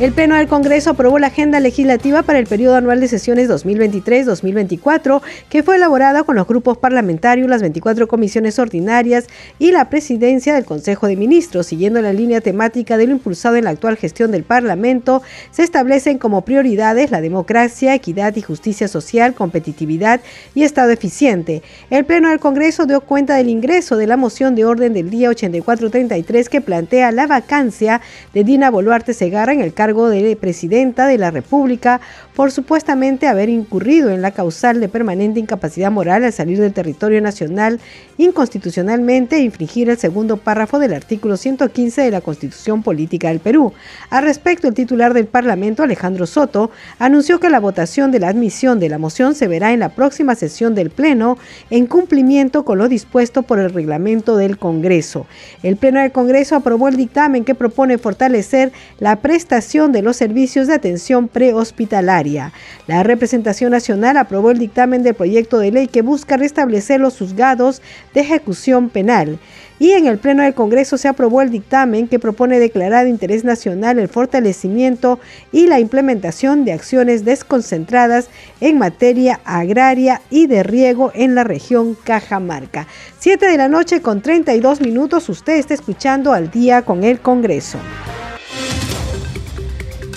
[0.00, 5.20] El Pleno del Congreso aprobó la agenda legislativa para el periodo anual de sesiones 2023-2024,
[5.50, 9.26] que fue elaborada con los grupos parlamentarios, las 24 comisiones ordinarias
[9.58, 11.66] y la presidencia del Consejo de Ministros.
[11.66, 16.16] Siguiendo la línea temática de lo impulsado en la actual gestión del Parlamento, se establecen
[16.16, 20.22] como prioridades la democracia, equidad y justicia social, competitividad
[20.54, 21.62] y Estado eficiente.
[21.90, 25.28] El Pleno del Congreso dio cuenta del ingreso de la moción de orden del día
[25.28, 28.00] 8433 que plantea la vacancia
[28.32, 32.00] de Dina Boluarte Segarra en el cargo de presidenta de la República
[32.34, 37.20] por supuestamente haber incurrido en la causal de permanente incapacidad moral al salir del territorio
[37.20, 37.80] nacional
[38.20, 43.72] inconstitucionalmente infringir el segundo párrafo del artículo 115 de la Constitución Política del Perú.
[44.10, 48.78] Al respecto, el titular del Parlamento, Alejandro Soto, anunció que la votación de la admisión
[48.78, 51.38] de la moción se verá en la próxima sesión del Pleno
[51.70, 55.26] en cumplimiento con lo dispuesto por el reglamento del Congreso.
[55.62, 60.66] El Pleno del Congreso aprobó el dictamen que propone fortalecer la prestación de los servicios
[60.66, 62.52] de atención prehospitalaria.
[62.86, 67.80] La representación nacional aprobó el dictamen del proyecto de ley que busca restablecer los juzgados
[68.14, 69.38] de ejecución penal.
[69.78, 73.44] Y en el Pleno del Congreso se aprobó el dictamen que propone declarar de interés
[73.44, 75.18] nacional el fortalecimiento
[75.52, 78.28] y la implementación de acciones desconcentradas
[78.60, 82.86] en materia agraria y de riego en la región Cajamarca.
[83.18, 87.78] Siete de la noche con 32 minutos, usted está escuchando al día con el Congreso.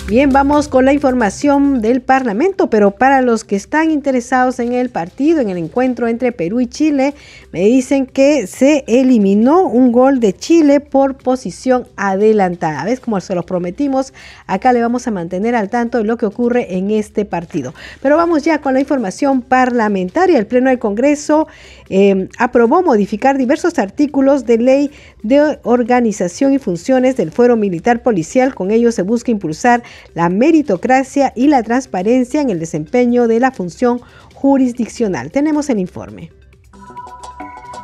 [0.06, 4.90] Bien, vamos con la información del Parlamento, pero para los que están interesados en el
[4.90, 7.14] partido, en el encuentro entre Perú y Chile,
[7.52, 12.84] me dicen que se eliminó un gol de Chile por posición adelantada.
[12.84, 13.00] ¿Ves?
[13.00, 14.12] Como se los prometimos,
[14.46, 17.72] acá le vamos a mantener al tanto de lo que ocurre en este partido.
[18.02, 20.38] Pero vamos ya con la información parlamentaria.
[20.38, 21.48] El Pleno del Congreso
[21.88, 24.90] eh, aprobó modificar diversos artículos de ley
[25.22, 28.54] de organización y funciones del Fuero Militar Policial.
[28.54, 29.82] Con ello se busca impulsar
[30.14, 34.00] la meritocracia y la transparencia en el desempeño de la función
[34.34, 35.30] jurisdiccional.
[35.30, 36.30] Tenemos el informe.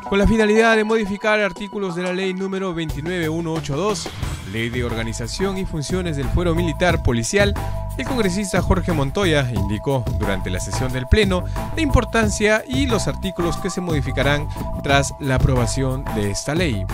[0.08, 4.08] Con la finalidad de modificar artículos de la ley número 29182,
[4.52, 7.54] Ley de Organización y Funciones del Fuero Militar Policial,
[7.96, 11.44] el congresista Jorge Montoya indicó durante la sesión del Pleno
[11.76, 14.48] la importancia y los artículos que se modificarán
[14.82, 16.84] tras la aprobación de esta ley.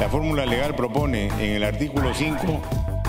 [0.00, 2.60] La fórmula legal propone en el artículo 5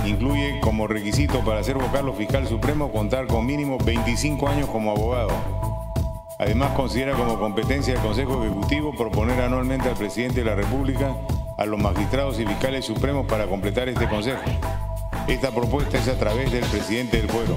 [0.06, 5.32] incluye como requisito para ser vocal fiscal supremo contar con mínimo 25 años como abogado.
[6.38, 11.16] Además considera como competencia del Consejo Ejecutivo proponer anualmente al presidente de la República
[11.58, 14.42] a los magistrados y fiscales supremos para completar este Consejo.
[15.28, 17.56] Esta propuesta es a través del presidente del fuero.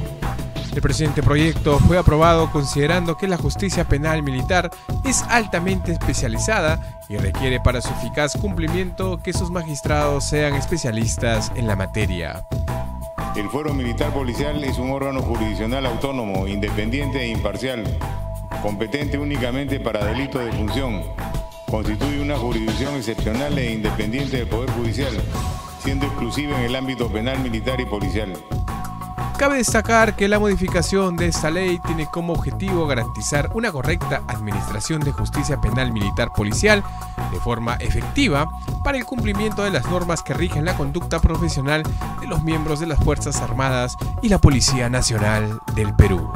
[0.75, 4.71] El presente proyecto fue aprobado considerando que la justicia penal militar
[5.05, 11.67] es altamente especializada y requiere para su eficaz cumplimiento que sus magistrados sean especialistas en
[11.67, 12.45] la materia.
[13.35, 17.85] El Fuero Militar Policial es un órgano jurisdiccional autónomo, independiente e imparcial,
[18.63, 21.03] competente únicamente para delitos de función.
[21.71, 25.15] Constituye una jurisdicción excepcional e independiente del Poder Judicial,
[25.81, 28.33] siendo exclusiva en el ámbito penal, militar y policial.
[29.39, 35.01] Cabe destacar que la modificación de esta ley tiene como objetivo garantizar una correcta administración
[35.01, 36.83] de justicia penal militar policial
[37.31, 38.51] de forma efectiva
[38.83, 41.85] para el cumplimiento de las normas que rigen la conducta profesional
[42.21, 46.33] de los miembros de las Fuerzas Armadas y la Policía Nacional del Perú.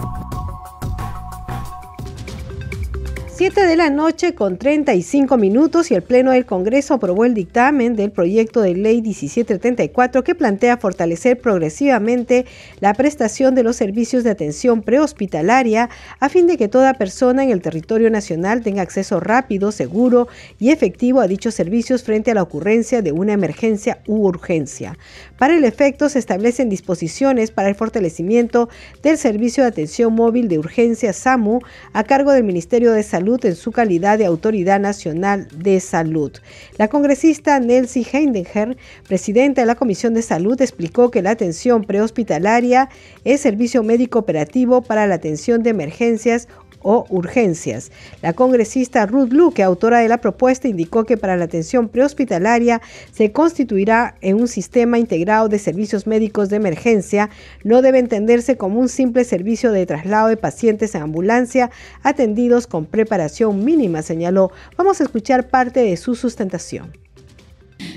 [3.43, 7.97] 7 de la noche con 35 minutos y el Pleno del Congreso aprobó el dictamen
[7.97, 12.47] del proyecto de ley 1734 que plantea fortalecer progresivamente
[12.79, 17.51] la prestación de los servicios de atención prehospitalaria a fin de que toda persona en
[17.51, 20.29] el territorio nacional tenga acceso rápido, seguro
[20.61, 24.97] y efectivo a dichos servicios frente a la ocurrencia de una emergencia u urgencia.
[25.37, 28.69] Para el efecto se establecen disposiciones para el fortalecimiento
[29.03, 31.59] del servicio de atención móvil de urgencia SAMU
[31.93, 36.33] a cargo del Ministerio de Salud en su calidad de Autoridad Nacional de Salud.
[36.79, 38.77] La congresista Nelsie Heidenger,
[39.09, 42.89] presidenta de la Comisión de Salud, explicó que la atención prehospitalaria
[43.25, 46.49] es servicio médico operativo para la atención de emergencias
[46.83, 47.91] o urgencias.
[48.21, 52.81] La congresista Ruth Luque, autora de la propuesta, indicó que para la atención prehospitalaria
[53.13, 57.31] se constituirá en un sistema integrado de servicios médicos de emergencia.
[57.65, 61.71] No debe entenderse como un simple servicio de traslado de pacientes en ambulancia
[62.03, 64.51] atendidos con preparación mínima, señaló.
[64.77, 67.02] Vamos a escuchar parte de su sustentación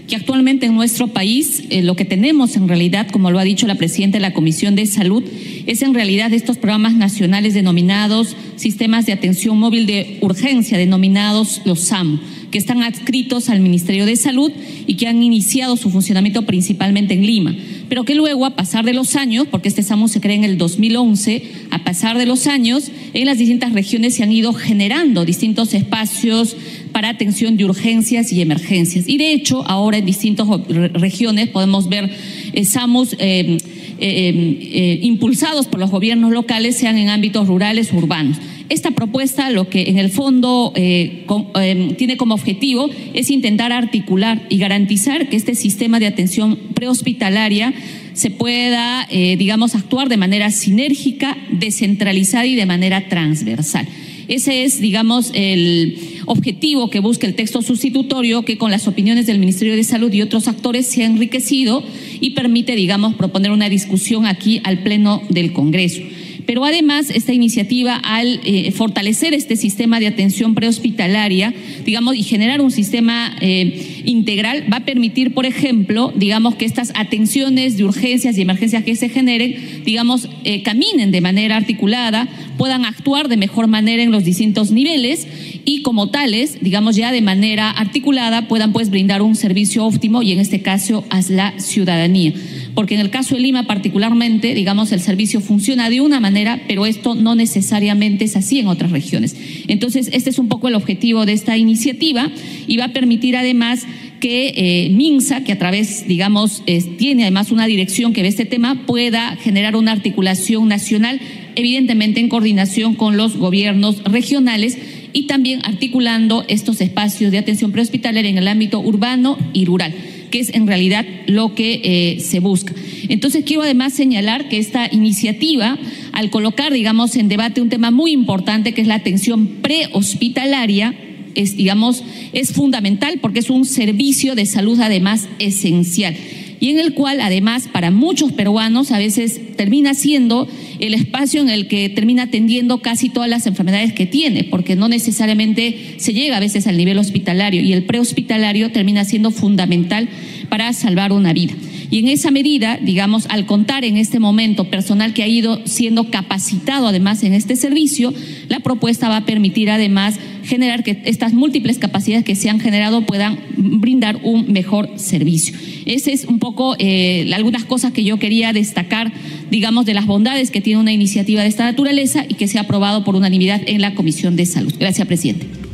[0.08, 3.68] que actualmente en nuestro país eh, lo que tenemos en realidad, como lo ha dicho
[3.68, 5.24] la presidenta de la Comisión de Salud,
[5.66, 11.80] es en realidad estos programas nacionales denominados sistemas de atención móvil de urgencia, denominados los
[11.82, 12.20] SAM,
[12.56, 14.50] que están adscritos al Ministerio de Salud
[14.88, 17.54] y que han iniciado su funcionamiento principalmente en Lima,
[17.90, 20.58] pero que luego, a pasar de los años, porque este SAMU se crea en el
[20.58, 25.74] 2011, a pasar de los años, en las distintas regiones se han ido generando distintos
[25.74, 26.56] espacios
[26.94, 29.10] para atención de urgencias y emergencias.
[29.10, 30.48] Y de hecho, ahora en distintas
[30.94, 32.10] regiones podemos ver
[32.54, 33.58] eh, SAMUS eh,
[34.00, 38.38] eh, impulsados por los gobiernos locales, sean en ámbitos rurales o urbanos.
[38.68, 45.30] Esta propuesta lo que en el fondo tiene como objetivo es intentar articular y garantizar
[45.30, 47.74] que este sistema de atención prehospitalaria
[48.14, 53.88] se pueda, digamos, actuar de manera sinérgica, descentralizada y de manera transversal.
[54.28, 59.38] Ese es, digamos, el objetivo que busca el texto sustitutorio que con las opiniones del
[59.38, 61.84] Ministerio de Salud y otros actores se ha enriquecido
[62.20, 66.02] y permite, digamos, proponer una discusión aquí al Pleno del Congreso.
[66.46, 71.54] Pero además, esta iniciativa, al eh, fortalecer este sistema de atención prehospitalaria,
[71.86, 76.92] digamos, y generar un sistema eh, integral, va a permitir, por ejemplo, digamos, que estas
[76.96, 82.28] atenciones de urgencias y emergencias que se generen, digamos, eh, caminen de manera articulada,
[82.58, 85.28] puedan actuar de mejor manera en los distintos niveles
[85.66, 90.32] y como tales, digamos, ya de manera articulada, puedan pues brindar un servicio óptimo y
[90.32, 92.34] en este caso a la ciudadanía
[92.76, 96.86] porque en el caso de Lima particularmente, digamos, el servicio funciona de una manera, pero
[96.86, 99.36] esto no necesariamente es así en otras regiones.
[99.68, 102.30] Entonces, este es un poco el objetivo de esta iniciativa
[102.68, 103.86] y va a permitir además
[104.20, 106.64] que eh, MINSA, que a través, digamos,
[106.98, 111.20] tiene además una dirección que ve este tema, pueda generar una articulación nacional,
[111.56, 114.78] evidentemente en coordinación con los gobiernos regionales
[115.16, 119.96] y también articulando estos espacios de atención prehospitalaria en el ámbito urbano y rural
[120.30, 122.74] que es en realidad lo que eh, se busca.
[123.08, 125.78] Entonces quiero además señalar que esta iniciativa,
[126.12, 130.94] al colocar, digamos, en debate un tema muy importante que es la atención prehospitalaria,
[131.36, 136.18] es, digamos, es fundamental porque es un servicio de salud además esencial
[136.60, 140.48] y en el cual además para muchos peruanos a veces termina siendo
[140.80, 144.88] el espacio en el que termina atendiendo casi todas las enfermedades que tiene, porque no
[144.88, 150.10] necesariamente se llega a veces al nivel hospitalario y el prehospitalario termina siendo fundamental
[150.50, 151.54] para salvar una vida.
[151.90, 156.10] Y en esa medida, digamos, al contar en este momento personal que ha ido siendo
[156.10, 158.14] capacitado además en este servicio,
[158.50, 163.06] la propuesta va a permitir además generar que estas múltiples capacidades que se han generado
[163.06, 165.56] puedan brindar un mejor servicio.
[165.86, 169.12] Ese es un poco eh, algunas cosas que yo quería destacar,
[169.52, 172.62] digamos, de las bondades que tiene una iniciativa de esta naturaleza y que se ha
[172.62, 174.74] aprobado por unanimidad en la Comisión de Salud.
[174.80, 175.65] Gracias, presidente.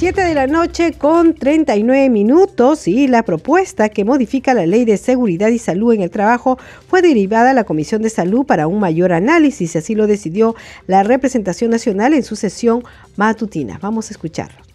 [0.00, 4.96] 7 de la noche con 39 minutos y la propuesta que modifica la Ley de
[4.96, 6.56] Seguridad y Salud en el Trabajo
[6.88, 11.02] fue derivada a la Comisión de Salud para un mayor análisis, así lo decidió la
[11.02, 12.82] representación nacional en su sesión
[13.16, 13.78] matutina.
[13.82, 14.69] Vamos a escucharlo.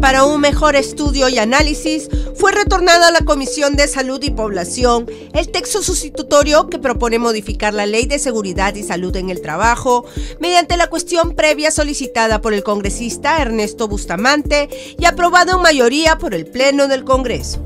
[0.00, 5.06] Para un mejor estudio y análisis, fue retornado a la Comisión de Salud y Población
[5.34, 10.06] el texto sustitutorio que propone modificar la Ley de Seguridad y Salud en el Trabajo
[10.38, 16.32] mediante la cuestión previa solicitada por el congresista Ernesto Bustamante y aprobado en mayoría por
[16.32, 17.60] el Pleno del Congreso.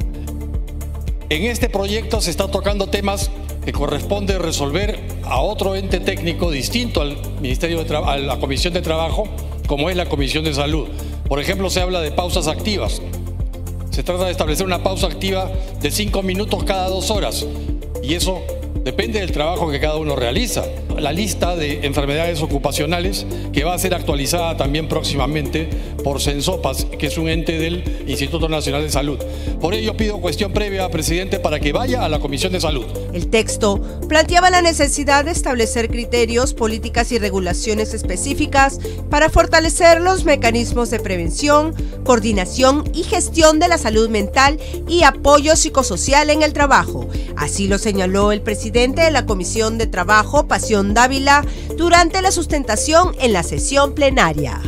[1.29, 3.31] En este proyecto se están tocando temas
[3.65, 8.83] que corresponde resolver a otro ente técnico distinto al Ministerio de a la Comisión de
[8.83, 9.29] Trabajo,
[9.67, 10.89] como es la Comisión de Salud.
[11.33, 13.01] Por ejemplo, se habla de pausas activas.
[13.89, 17.47] Se trata de establecer una pausa activa de cinco minutos cada dos horas.
[18.03, 18.43] Y eso
[18.85, 20.65] depende del trabajo que cada uno realiza.
[20.99, 25.69] la lista de enfermedades ocupacionales que va a ser actualizada también próximamente
[26.05, 29.19] por Sensopas, que es un ente del Instituto Nacional de Salud.
[29.61, 32.85] Por ello pido cuestión previa, presidente, para que vaya a la Comisión de Salud.
[33.13, 38.79] El texto planteaba la necesidad de establecer criterios, políticas y regulaciones específicas
[39.11, 41.75] para fortalecer los mecanismos de prevención,
[42.05, 44.59] coordinación y gestión de la salud mental
[44.89, 47.09] y apoyo psicosocial en el trabajo.
[47.37, 48.43] Así lo señaló el
[48.73, 51.45] presidente de la Comisión de Trabajo, Pasión Dávila,
[51.77, 54.63] durante la sustentación en la sesión plenaria.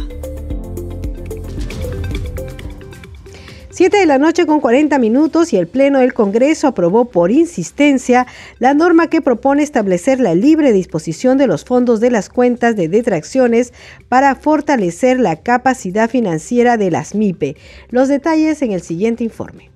[3.70, 8.26] 7 de la noche con 40 minutos y el Pleno del Congreso aprobó por insistencia
[8.58, 12.88] la norma que propone establecer la libre disposición de los fondos de las cuentas de
[12.88, 13.72] detracciones
[14.10, 17.56] para fortalecer la capacidad financiera de las MIPE.
[17.88, 19.70] Los detalles en el siguiente informe.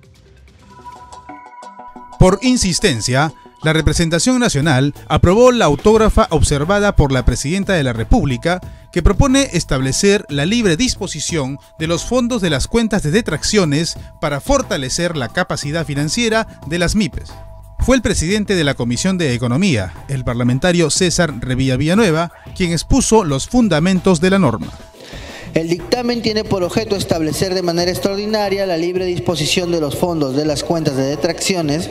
[2.19, 8.61] Por insistencia, la representación nacional aprobó la autógrafa observada por la Presidenta de la República
[8.91, 14.39] que propone establecer la libre disposición de los fondos de las cuentas de detracciones para
[14.39, 17.31] fortalecer la capacidad financiera de las MIPES.
[17.79, 23.23] Fue el presidente de la Comisión de Economía, el parlamentario César Revilla Villanueva, quien expuso
[23.23, 24.67] los fundamentos de la norma.
[25.53, 30.35] El dictamen tiene por objeto establecer de manera extraordinaria la libre disposición de los fondos
[30.35, 31.89] de las cuentas de detracciones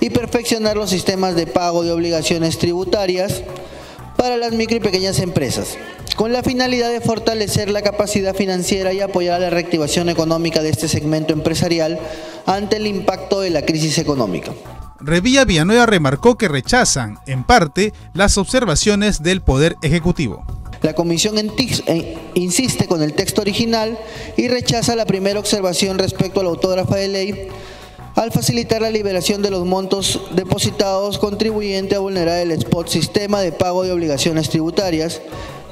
[0.00, 3.42] y perfeccionar los sistemas de pago de obligaciones tributarias
[4.16, 5.76] para las micro y pequeñas empresas,
[6.14, 10.86] con la finalidad de fortalecer la capacidad financiera y apoyar la reactivación económica de este
[10.86, 11.98] segmento empresarial
[12.46, 14.52] ante el impacto de la crisis económica.
[15.00, 20.61] Revilla Villanueva remarcó que rechazan, en parte, las observaciones del Poder Ejecutivo.
[20.82, 23.98] La comisión eh, insiste con el texto original
[24.36, 27.48] y rechaza la primera observación respecto a la autógrafa de ley
[28.14, 33.52] al facilitar la liberación de los montos depositados contribuyente a vulnerar el spot sistema de
[33.52, 35.22] pago de obligaciones tributarias,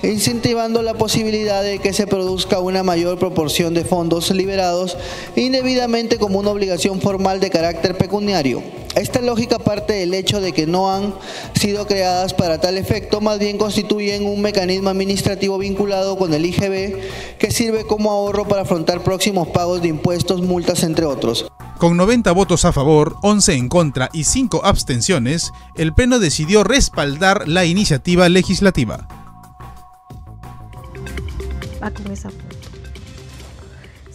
[0.03, 4.97] incentivando la posibilidad de que se produzca una mayor proporción de fondos liberados
[5.37, 8.63] indebidamente como una obligación formal de carácter pecuniario
[8.97, 11.15] esta lógica parte del hecho de que no han
[11.55, 17.39] sido creadas para tal efecto, más bien constituyen un mecanismo administrativo vinculado con el IGB
[17.39, 21.47] que sirve como ahorro para afrontar próximos pagos de impuestos, multas, entre otros.
[21.79, 27.49] Con 90 votos a favor, 11 en contra y 5 abstenciones, el Pleno decidió respaldar
[27.49, 29.20] la iniciativa legislativa.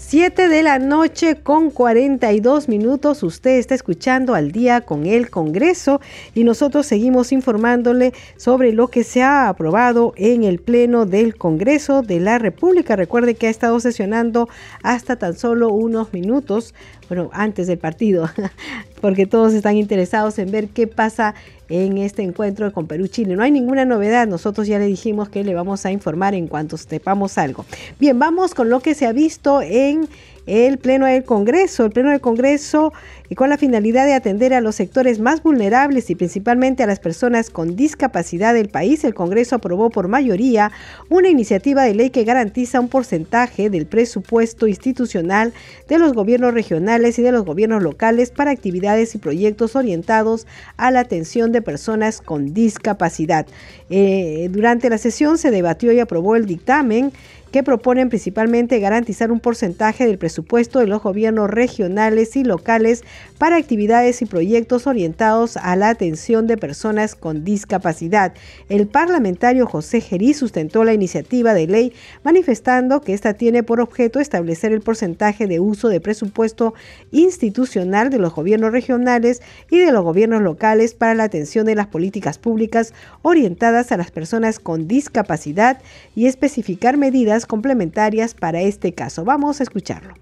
[0.07, 3.23] 7 de la noche con 42 minutos.
[3.23, 5.99] Usted está escuchando al día con el Congreso
[6.35, 12.03] y nosotros seguimos informándole sobre lo que se ha aprobado en el Pleno del Congreso
[12.03, 12.95] de la República.
[12.95, 14.47] Recuerde que ha estado sesionando
[14.83, 16.75] hasta tan solo unos minutos,
[17.09, 18.29] bueno, antes del partido,
[19.05, 21.35] porque todos están interesados en ver qué pasa
[21.69, 23.35] en este encuentro con Perú-Chile.
[23.35, 26.75] No hay ninguna novedad, nosotros ya le dijimos que le vamos a informar en cuanto
[26.75, 27.65] sepamos algo.
[27.99, 30.09] Bien, vamos con lo que se ha visto en
[30.45, 31.85] el Pleno del Congreso.
[31.85, 32.93] El Pleno del Congreso
[33.29, 36.99] y con la finalidad de atender a los sectores más vulnerables y principalmente a las
[36.99, 40.71] personas con discapacidad del país, el Congreso aprobó por mayoría
[41.09, 45.53] una iniciativa de ley que garantiza un porcentaje del presupuesto institucional
[45.87, 50.45] de los gobiernos regionales y de los gobiernos locales para actividades y proyectos orientados
[50.77, 53.47] a la atención de personas con discapacidad.
[53.89, 57.11] Eh, durante la sesión se debatió y aprobó el dictamen
[57.55, 63.05] que proponen principalmente garantizar un porcentaje del presupuesto de los gobiernos regionales y locales
[63.37, 68.33] para actividades y proyectos orientados a la atención de personas con discapacidad.
[68.67, 71.93] El parlamentario José Gerí sustentó la iniciativa de ley
[72.25, 76.73] manifestando que esta tiene por objeto establecer el porcentaje de uso de presupuesto
[77.13, 81.87] institucional de los gobiernos regionales y de los gobiernos locales para la atención de las
[81.87, 85.79] políticas públicas orientadas a las personas con discapacidad
[86.17, 89.23] y especificar medidas complementarias para este caso.
[89.23, 90.15] Vamos a escucharlo.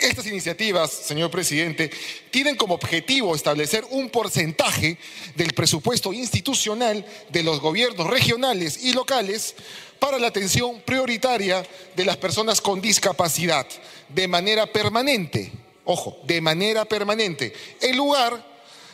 [0.00, 1.90] Estas iniciativas, señor presidente,
[2.30, 4.96] tienen como objetivo establecer un porcentaje
[5.36, 9.54] del presupuesto institucional de los gobiernos regionales y locales
[9.98, 11.62] para la atención prioritaria
[11.94, 13.66] de las personas con discapacidad
[14.08, 15.52] de manera permanente,
[15.84, 18.42] ojo, de manera permanente, en lugar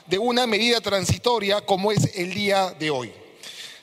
[0.07, 3.12] de una medida transitoria como es el día de hoy.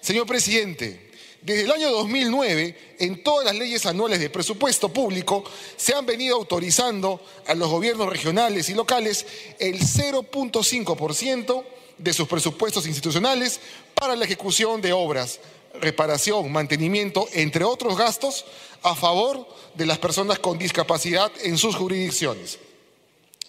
[0.01, 1.02] Señor presidente,
[1.45, 5.43] desde el año 2009, en todas las leyes anuales de presupuesto público,
[5.75, 9.25] se han venido autorizando a los gobiernos regionales y locales
[9.59, 11.63] el 0.5%
[11.97, 13.59] de sus presupuestos institucionales
[13.93, 15.41] para la ejecución de obras,
[15.81, 18.45] reparación, mantenimiento, entre otros gastos,
[18.81, 22.57] a favor de las personas con discapacidad en sus jurisdicciones.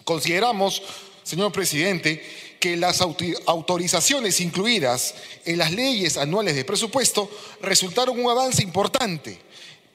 [0.02, 0.82] Consideramos,
[1.22, 2.24] señor presidente,
[2.64, 9.38] que las autorizaciones incluidas en las leyes anuales de presupuesto resultaron un avance importante,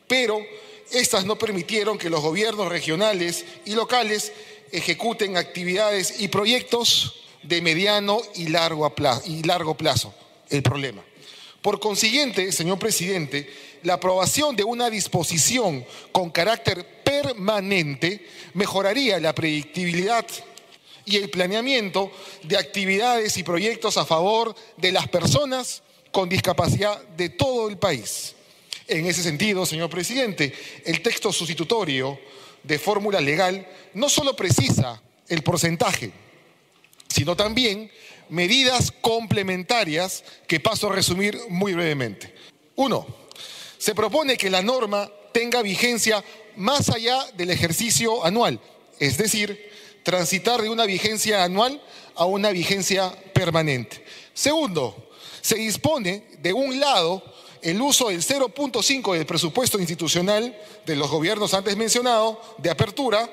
[0.07, 0.39] pero
[0.91, 4.31] estas no permitieron que los gobiernos regionales y locales
[4.71, 8.93] ejecuten actividades y proyectos de mediano y largo.
[9.25, 10.13] Y largo plazo
[10.51, 11.03] el problema.
[11.63, 13.49] Por consiguiente, señor presidente,
[13.81, 20.23] la aprobación de una disposición con carácter permanente mejoraría la predictibilidad
[21.09, 22.11] y el planeamiento
[22.43, 25.81] de actividades y proyectos a favor de las personas
[26.11, 28.35] con discapacidad de todo el país.
[28.87, 30.53] En ese sentido, señor presidente,
[30.85, 32.19] el texto sustitutorio
[32.63, 36.11] de fórmula legal no solo precisa el porcentaje,
[37.07, 37.91] sino también
[38.29, 42.33] medidas complementarias que paso a resumir muy brevemente.
[42.75, 43.05] Uno,
[43.77, 46.23] se propone que la norma tenga vigencia
[46.55, 48.59] más allá del ejercicio anual,
[48.99, 49.68] es decir,
[50.03, 51.81] transitar de una vigencia anual
[52.15, 54.03] a una vigencia permanente.
[54.33, 55.09] Segundo,
[55.41, 57.23] se dispone, de un lado,
[57.61, 63.29] el uso del 0.5 del presupuesto institucional de los gobiernos antes mencionados de apertura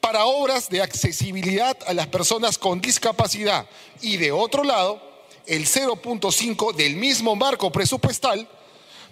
[0.00, 3.66] para obras de accesibilidad a las personas con discapacidad
[4.00, 5.00] y de otro lado
[5.46, 8.48] el 0.5 del mismo marco presupuestal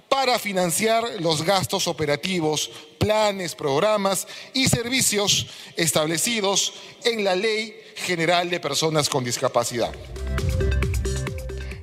[0.09, 5.47] para financiar los gastos operativos, planes, programas y servicios
[5.77, 6.73] establecidos
[7.05, 9.93] en la Ley General de Personas con Discapacidad.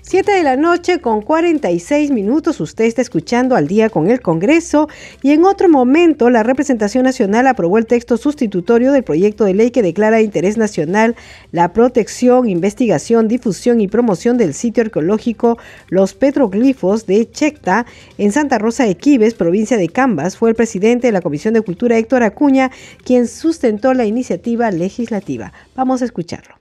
[0.08, 2.60] 7 de la noche con 46 minutos.
[2.60, 4.88] Usted está escuchando al día con el Congreso
[5.24, 9.72] y en otro momento la representación nacional aprobó el texto sustitutorio del proyecto de ley
[9.72, 11.16] que declara de interés nacional
[11.52, 15.58] la protección, investigación, difusión y promoción del sitio arqueológico
[15.90, 17.88] Los Petroglifos de Checta
[18.20, 20.38] en Santa Rosa de Quibes, provincia de Cambas.
[20.38, 22.70] Fue el presidente de la Comisión de Cultura Héctor Acuña
[23.04, 25.52] quien sustentó la iniciativa legislativa.
[25.76, 26.54] Vamos a escucharlo.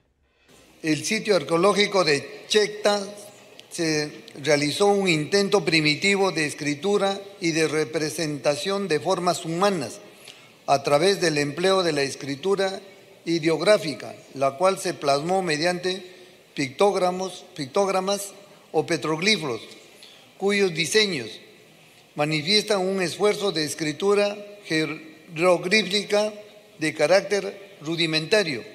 [0.83, 3.01] El sitio arqueológico de Checta
[3.75, 9.99] se realizó un intento primitivo de escritura y de representación de formas humanas
[10.67, 12.81] a través del empleo de la escritura
[13.25, 16.07] ideográfica, la cual se plasmó mediante
[16.55, 18.33] pictógramos, pictógramas
[18.71, 19.61] o petroglifos,
[20.39, 21.29] cuyos diseños
[22.15, 26.33] manifiestan un esfuerzo de escritura jeroglífica
[26.79, 28.74] de carácter rudimentario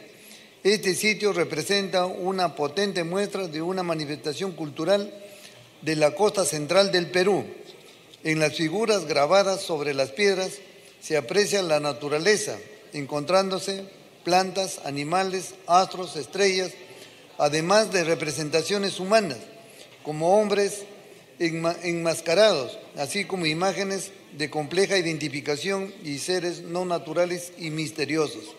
[0.64, 5.14] este sitio representa una potente muestra de una manifestación cultural
[5.82, 7.46] de la costa central del Perú.
[8.26, 10.52] En las figuras grabadas sobre las piedras
[11.00, 12.58] se aprecia la naturaleza,
[12.92, 13.86] encontrándose
[14.26, 16.72] plantas, animales, astros, estrellas,
[17.38, 19.38] además de representaciones humanas,
[20.04, 20.84] como hombres
[21.40, 28.59] enmascarados, así como imágenes de compleja identificación y seres no naturales y misteriosos.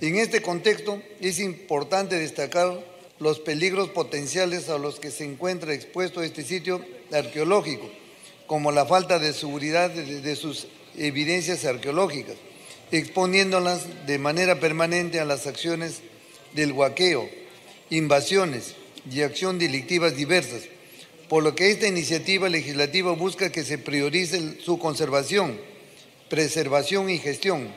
[0.00, 2.82] En este contexto es importante destacar
[3.18, 6.82] los peligros potenciales a los que se encuentra expuesto este sitio
[7.12, 7.90] arqueológico,
[8.46, 12.36] como la falta de seguridad de, sus evidencias arqueológicas,
[12.90, 16.00] exponiéndolas de manera permanente a las acciones
[16.54, 17.28] del huaqueo,
[17.90, 18.76] invasiones
[19.10, 20.62] y acción delictivas diversas,
[21.28, 25.60] por lo que esta iniciativa legislativa busca que se priorice su conservación,
[26.30, 27.68] preservación y gestión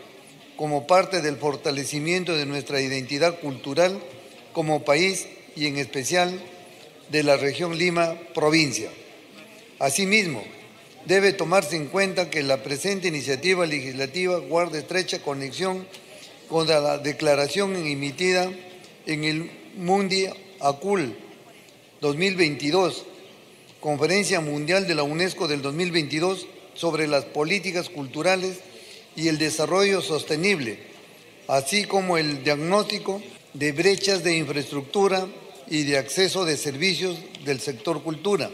[0.57, 3.99] como parte del fortalecimiento de nuestra identidad cultural
[4.53, 6.39] como país y en especial
[7.09, 8.89] de la región Lima provincia.
[9.79, 10.43] Asimismo,
[11.05, 15.85] debe tomarse en cuenta que la presente iniciativa legislativa guarda estrecha conexión
[16.49, 18.49] con la declaración emitida
[19.05, 20.27] en el Mundi
[20.59, 21.15] Acul
[22.01, 23.05] 2022,
[23.79, 28.59] Conferencia Mundial de la UNESCO del 2022 sobre las políticas culturales
[29.15, 30.79] y el desarrollo sostenible,
[31.47, 33.21] así como el diagnóstico
[33.53, 35.27] de brechas de infraestructura
[35.67, 38.49] y de acceso de servicios del sector cultura,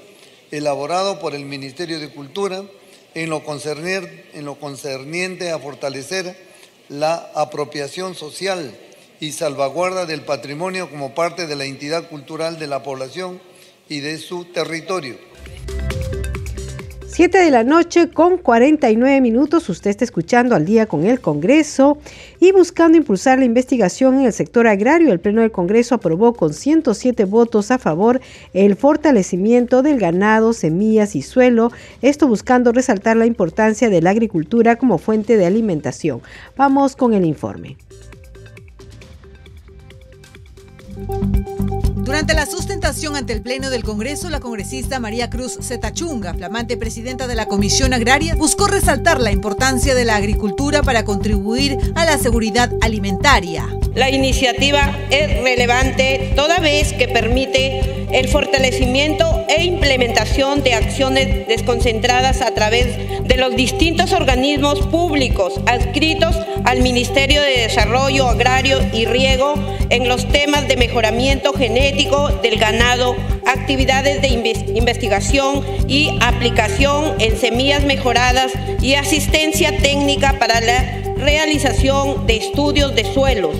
[0.51, 2.64] elaborado por el Ministerio de Cultura
[3.16, 6.36] en lo, en lo concerniente a fortalecer
[6.89, 8.78] la apropiación social
[9.20, 13.41] y salvaguarda del patrimonio como parte de la entidad cultural de la población
[13.88, 15.18] y de su territorio
[17.12, 19.68] 7 de la noche con 49 minutos.
[19.68, 21.97] Usted está escuchando al día con el Congreso
[22.39, 25.12] y buscando impulsar la investigación en el sector agrario.
[25.12, 28.22] El Pleno del Congreso aprobó con 107 votos a favor
[28.53, 31.72] el fortalecimiento del ganado, semillas y suelo.
[32.03, 36.22] Esto buscando resaltar la importancia de la agricultura como fuente de alimentación.
[36.55, 37.76] Vamos con el informe.
[42.04, 47.28] Durante la sustentación ante el Pleno del Congreso, la congresista María Cruz Zetachunga, flamante presidenta
[47.28, 52.18] de la Comisión Agraria, buscó resaltar la importancia de la agricultura para contribuir a la
[52.18, 53.68] seguridad alimentaria.
[53.95, 62.41] la iniciativa es relevante toda vez que permite el fortalecimiento e implementación de acciones desconcentradas
[62.41, 62.86] a través
[63.28, 69.56] de los distintos organismos públicos adscritos al Ministerio de Desarrollo Agrario y Riego
[69.89, 73.16] en los temas de mejoramiento genético del ganado,
[73.46, 74.28] actividades de
[74.76, 83.04] investigación y aplicación en semillas mejoradas y asistencia técnica para la realización de estudios de
[83.06, 83.56] suelos,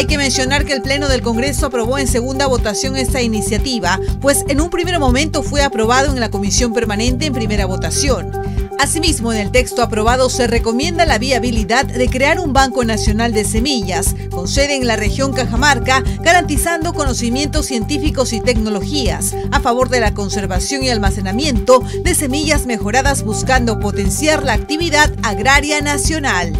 [0.00, 4.46] hay que mencionar que el Pleno del Congreso aprobó en segunda votación esta iniciativa, pues
[4.48, 8.32] en un primer momento fue aprobado en la Comisión Permanente en primera votación.
[8.78, 13.44] Asimismo, en el texto aprobado se recomienda la viabilidad de crear un Banco Nacional de
[13.44, 20.00] Semillas, con sede en la región Cajamarca, garantizando conocimientos científicos y tecnologías a favor de
[20.00, 26.54] la conservación y almacenamiento de semillas mejoradas buscando potenciar la actividad agraria nacional.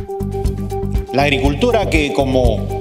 [1.14, 2.79] La agricultura que como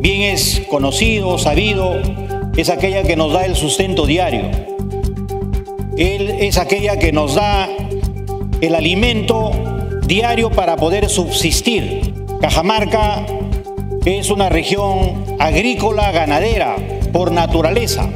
[0.00, 2.00] bien es conocido, sabido,
[2.56, 4.50] es aquella que nos da el sustento diario.
[5.96, 7.68] Él es aquella que nos da
[8.60, 9.52] el alimento
[10.06, 12.14] diario para poder subsistir.
[12.40, 13.26] Cajamarca
[14.04, 16.76] es una región agrícola ganadera
[17.12, 18.08] por naturaleza.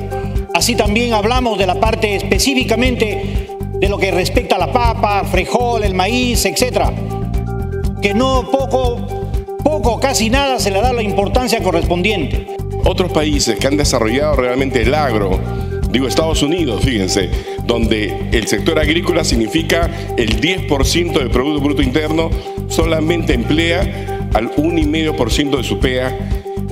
[0.55, 5.85] Así también hablamos de la parte específicamente de lo que respecta a la papa, frijol,
[5.85, 6.91] el maíz, etc.
[8.01, 9.24] Que no poco
[9.65, 12.47] poco, casi nada se le da la importancia correspondiente.
[12.85, 15.41] Otros países que han desarrollado realmente el agro,
[15.91, 17.31] digo Estados Unidos, fíjense,
[17.67, 22.31] donde el sector agrícola significa el 10% del Producto Bruto Interno,
[22.69, 26.17] solamente emplea al 1,5% de su PEA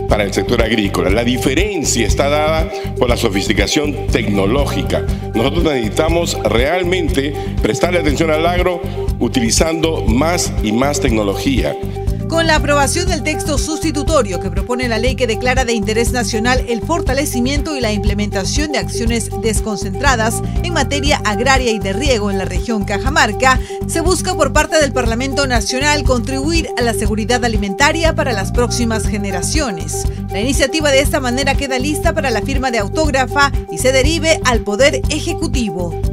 [0.09, 1.09] para el sector agrícola.
[1.09, 5.07] La diferencia está dada por la sofisticación tecnológica.
[5.35, 7.33] Nosotros necesitamos realmente
[7.63, 8.83] prestarle atención al agro
[9.19, 11.75] utilizando más y más tecnología.
[12.33, 16.65] Con la aprobación del texto sustitutorio que propone la ley que declara de interés nacional
[16.67, 22.39] el fortalecimiento y la implementación de acciones desconcentradas en materia agraria y de riego en
[22.39, 28.15] la región Cajamarca, se busca por parte del Parlamento Nacional contribuir a la seguridad alimentaria
[28.15, 30.07] para las próximas generaciones.
[30.31, 34.41] La iniciativa de esta manera queda lista para la firma de autógrafa y se derive
[34.47, 36.12] al Poder Ejecutivo.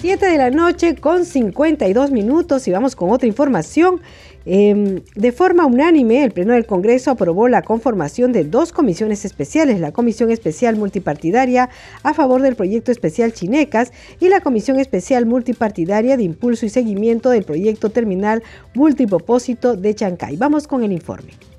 [0.00, 4.00] 7 de la noche con 52 minutos y vamos con otra información.
[4.46, 9.78] Em, de forma unánime, el Pleno del Congreso aprobó la conformación de dos comisiones especiales,
[9.78, 11.68] la Comisión Especial Multipartidaria
[12.02, 17.28] a favor del proyecto especial Chinecas y la Comisión Especial Multipartidaria de Impulso y Seguimiento
[17.28, 18.42] del proyecto terminal
[18.72, 20.34] multipropósito de Chancay.
[20.38, 21.49] Vamos con el informe.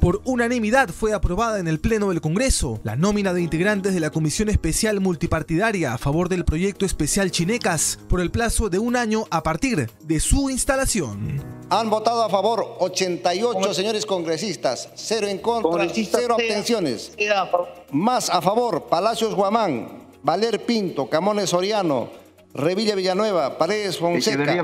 [0.00, 4.10] Por unanimidad fue aprobada en el Pleno del Congreso la nómina de integrantes de la
[4.10, 9.24] Comisión Especial Multipartidaria a favor del proyecto especial Chinecas por el plazo de un año
[9.30, 11.42] a partir de su instalación.
[11.70, 17.12] Han votado a favor 88 señores congresistas, cero en contra, cero abstenciones.
[17.90, 22.08] Más a favor Palacios Guamán, Valer Pinto, Camones Soriano,
[22.54, 24.62] Revilla Villanueva, Paredes Fonseca,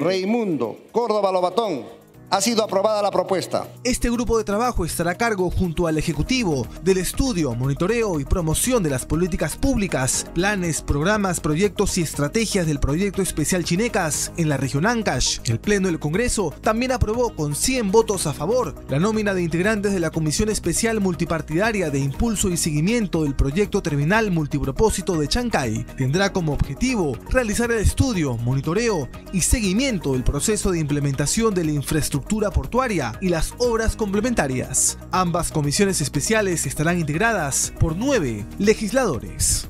[0.00, 2.03] Reymundo, Córdoba Lobatón,
[2.34, 3.68] ha sido aprobada la propuesta.
[3.84, 8.82] Este grupo de trabajo estará a cargo junto al Ejecutivo del estudio, monitoreo y promoción
[8.82, 14.56] de las políticas públicas, planes, programas, proyectos y estrategias del proyecto especial Chinecas en la
[14.56, 15.38] región Ancash.
[15.44, 19.92] El Pleno del Congreso también aprobó con 100 votos a favor la nómina de integrantes
[19.92, 25.86] de la Comisión Especial Multipartidaria de Impulso y Seguimiento del proyecto terminal multipropósito de Chancay.
[25.96, 31.70] Tendrá como objetivo realizar el estudio, monitoreo y seguimiento del proceso de implementación de la
[31.70, 34.98] infraestructura portuaria y las obras complementarias.
[35.12, 39.68] Ambas comisiones especiales estarán integradas por nueve legisladores.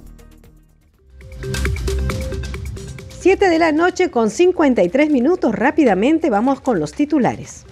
[3.21, 5.55] 7 de la noche con 53 minutos.
[5.55, 7.65] Rápidamente vamos con los titulares.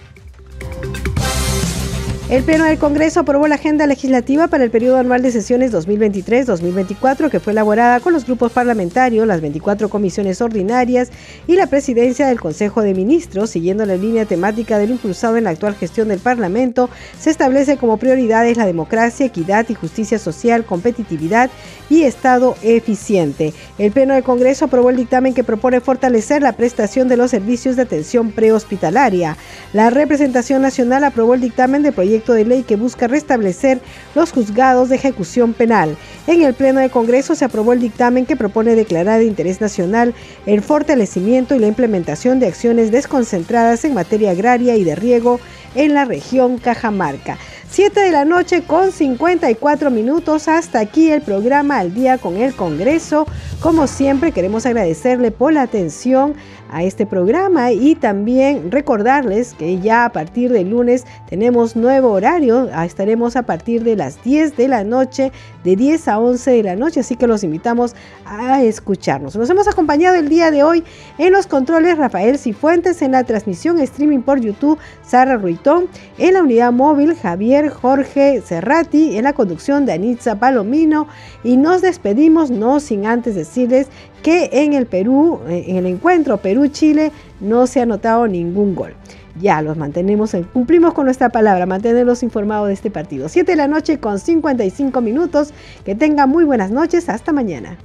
[2.33, 7.29] El Pleno del Congreso aprobó la agenda legislativa para el periodo anual de sesiones 2023-2024
[7.29, 11.11] que fue elaborada con los grupos parlamentarios, las 24 comisiones ordinarias
[11.45, 13.51] y la presidencia del Consejo de Ministros.
[13.51, 17.97] Siguiendo la línea temática del impulsado en la actual gestión del Parlamento, se establece como
[17.97, 21.51] prioridades la democracia, equidad y justicia social, competitividad
[21.87, 23.53] y Estado eficiente.
[23.77, 27.75] El Pleno del Congreso aprobó el dictamen que propone fortalecer la prestación de los servicios
[27.75, 29.37] de atención prehospitalaria.
[29.71, 33.81] La representación nacional aprobó el dictamen de proyecto de ley que busca restablecer
[34.15, 35.97] los juzgados de ejecución penal.
[36.27, 40.13] En el Pleno de Congreso se aprobó el dictamen que propone declarar de interés nacional
[40.45, 45.41] el fortalecimiento y la implementación de acciones desconcentradas en materia agraria y de riego
[45.75, 47.37] en la región Cajamarca.
[47.73, 50.47] 7 de la noche con 54 minutos.
[50.47, 53.25] Hasta aquí el programa Al Día con el Congreso.
[53.61, 56.35] Como siempre, queremos agradecerle por la atención
[56.73, 62.67] a este programa y también recordarles que ya a partir del lunes tenemos nuevo horario,
[62.73, 65.31] ah, estaremos a partir de las 10 de la noche,
[65.63, 67.95] de 10 a 11 de la noche, así que los invitamos
[68.25, 69.35] a escucharnos.
[69.35, 70.83] Nos hemos acompañado el día de hoy
[71.19, 76.41] en los controles Rafael Cifuentes, en la transmisión streaming por YouTube Sara Ruitón, en la
[76.41, 81.07] unidad móvil Javier Jorge Cerrati, en la conducción de Anitza Palomino
[81.43, 83.87] y nos despedimos no sin antes decirles
[84.21, 88.93] que en el Perú, eh, en el encuentro Perú-Chile, no se ha notado ningún gol.
[89.39, 93.29] Ya los mantenemos, cumplimos con nuestra palabra, mantenerlos informados de este partido.
[93.29, 95.53] 7 de la noche con 55 minutos.
[95.83, 97.09] Que tengan muy buenas noches.
[97.09, 97.77] Hasta mañana.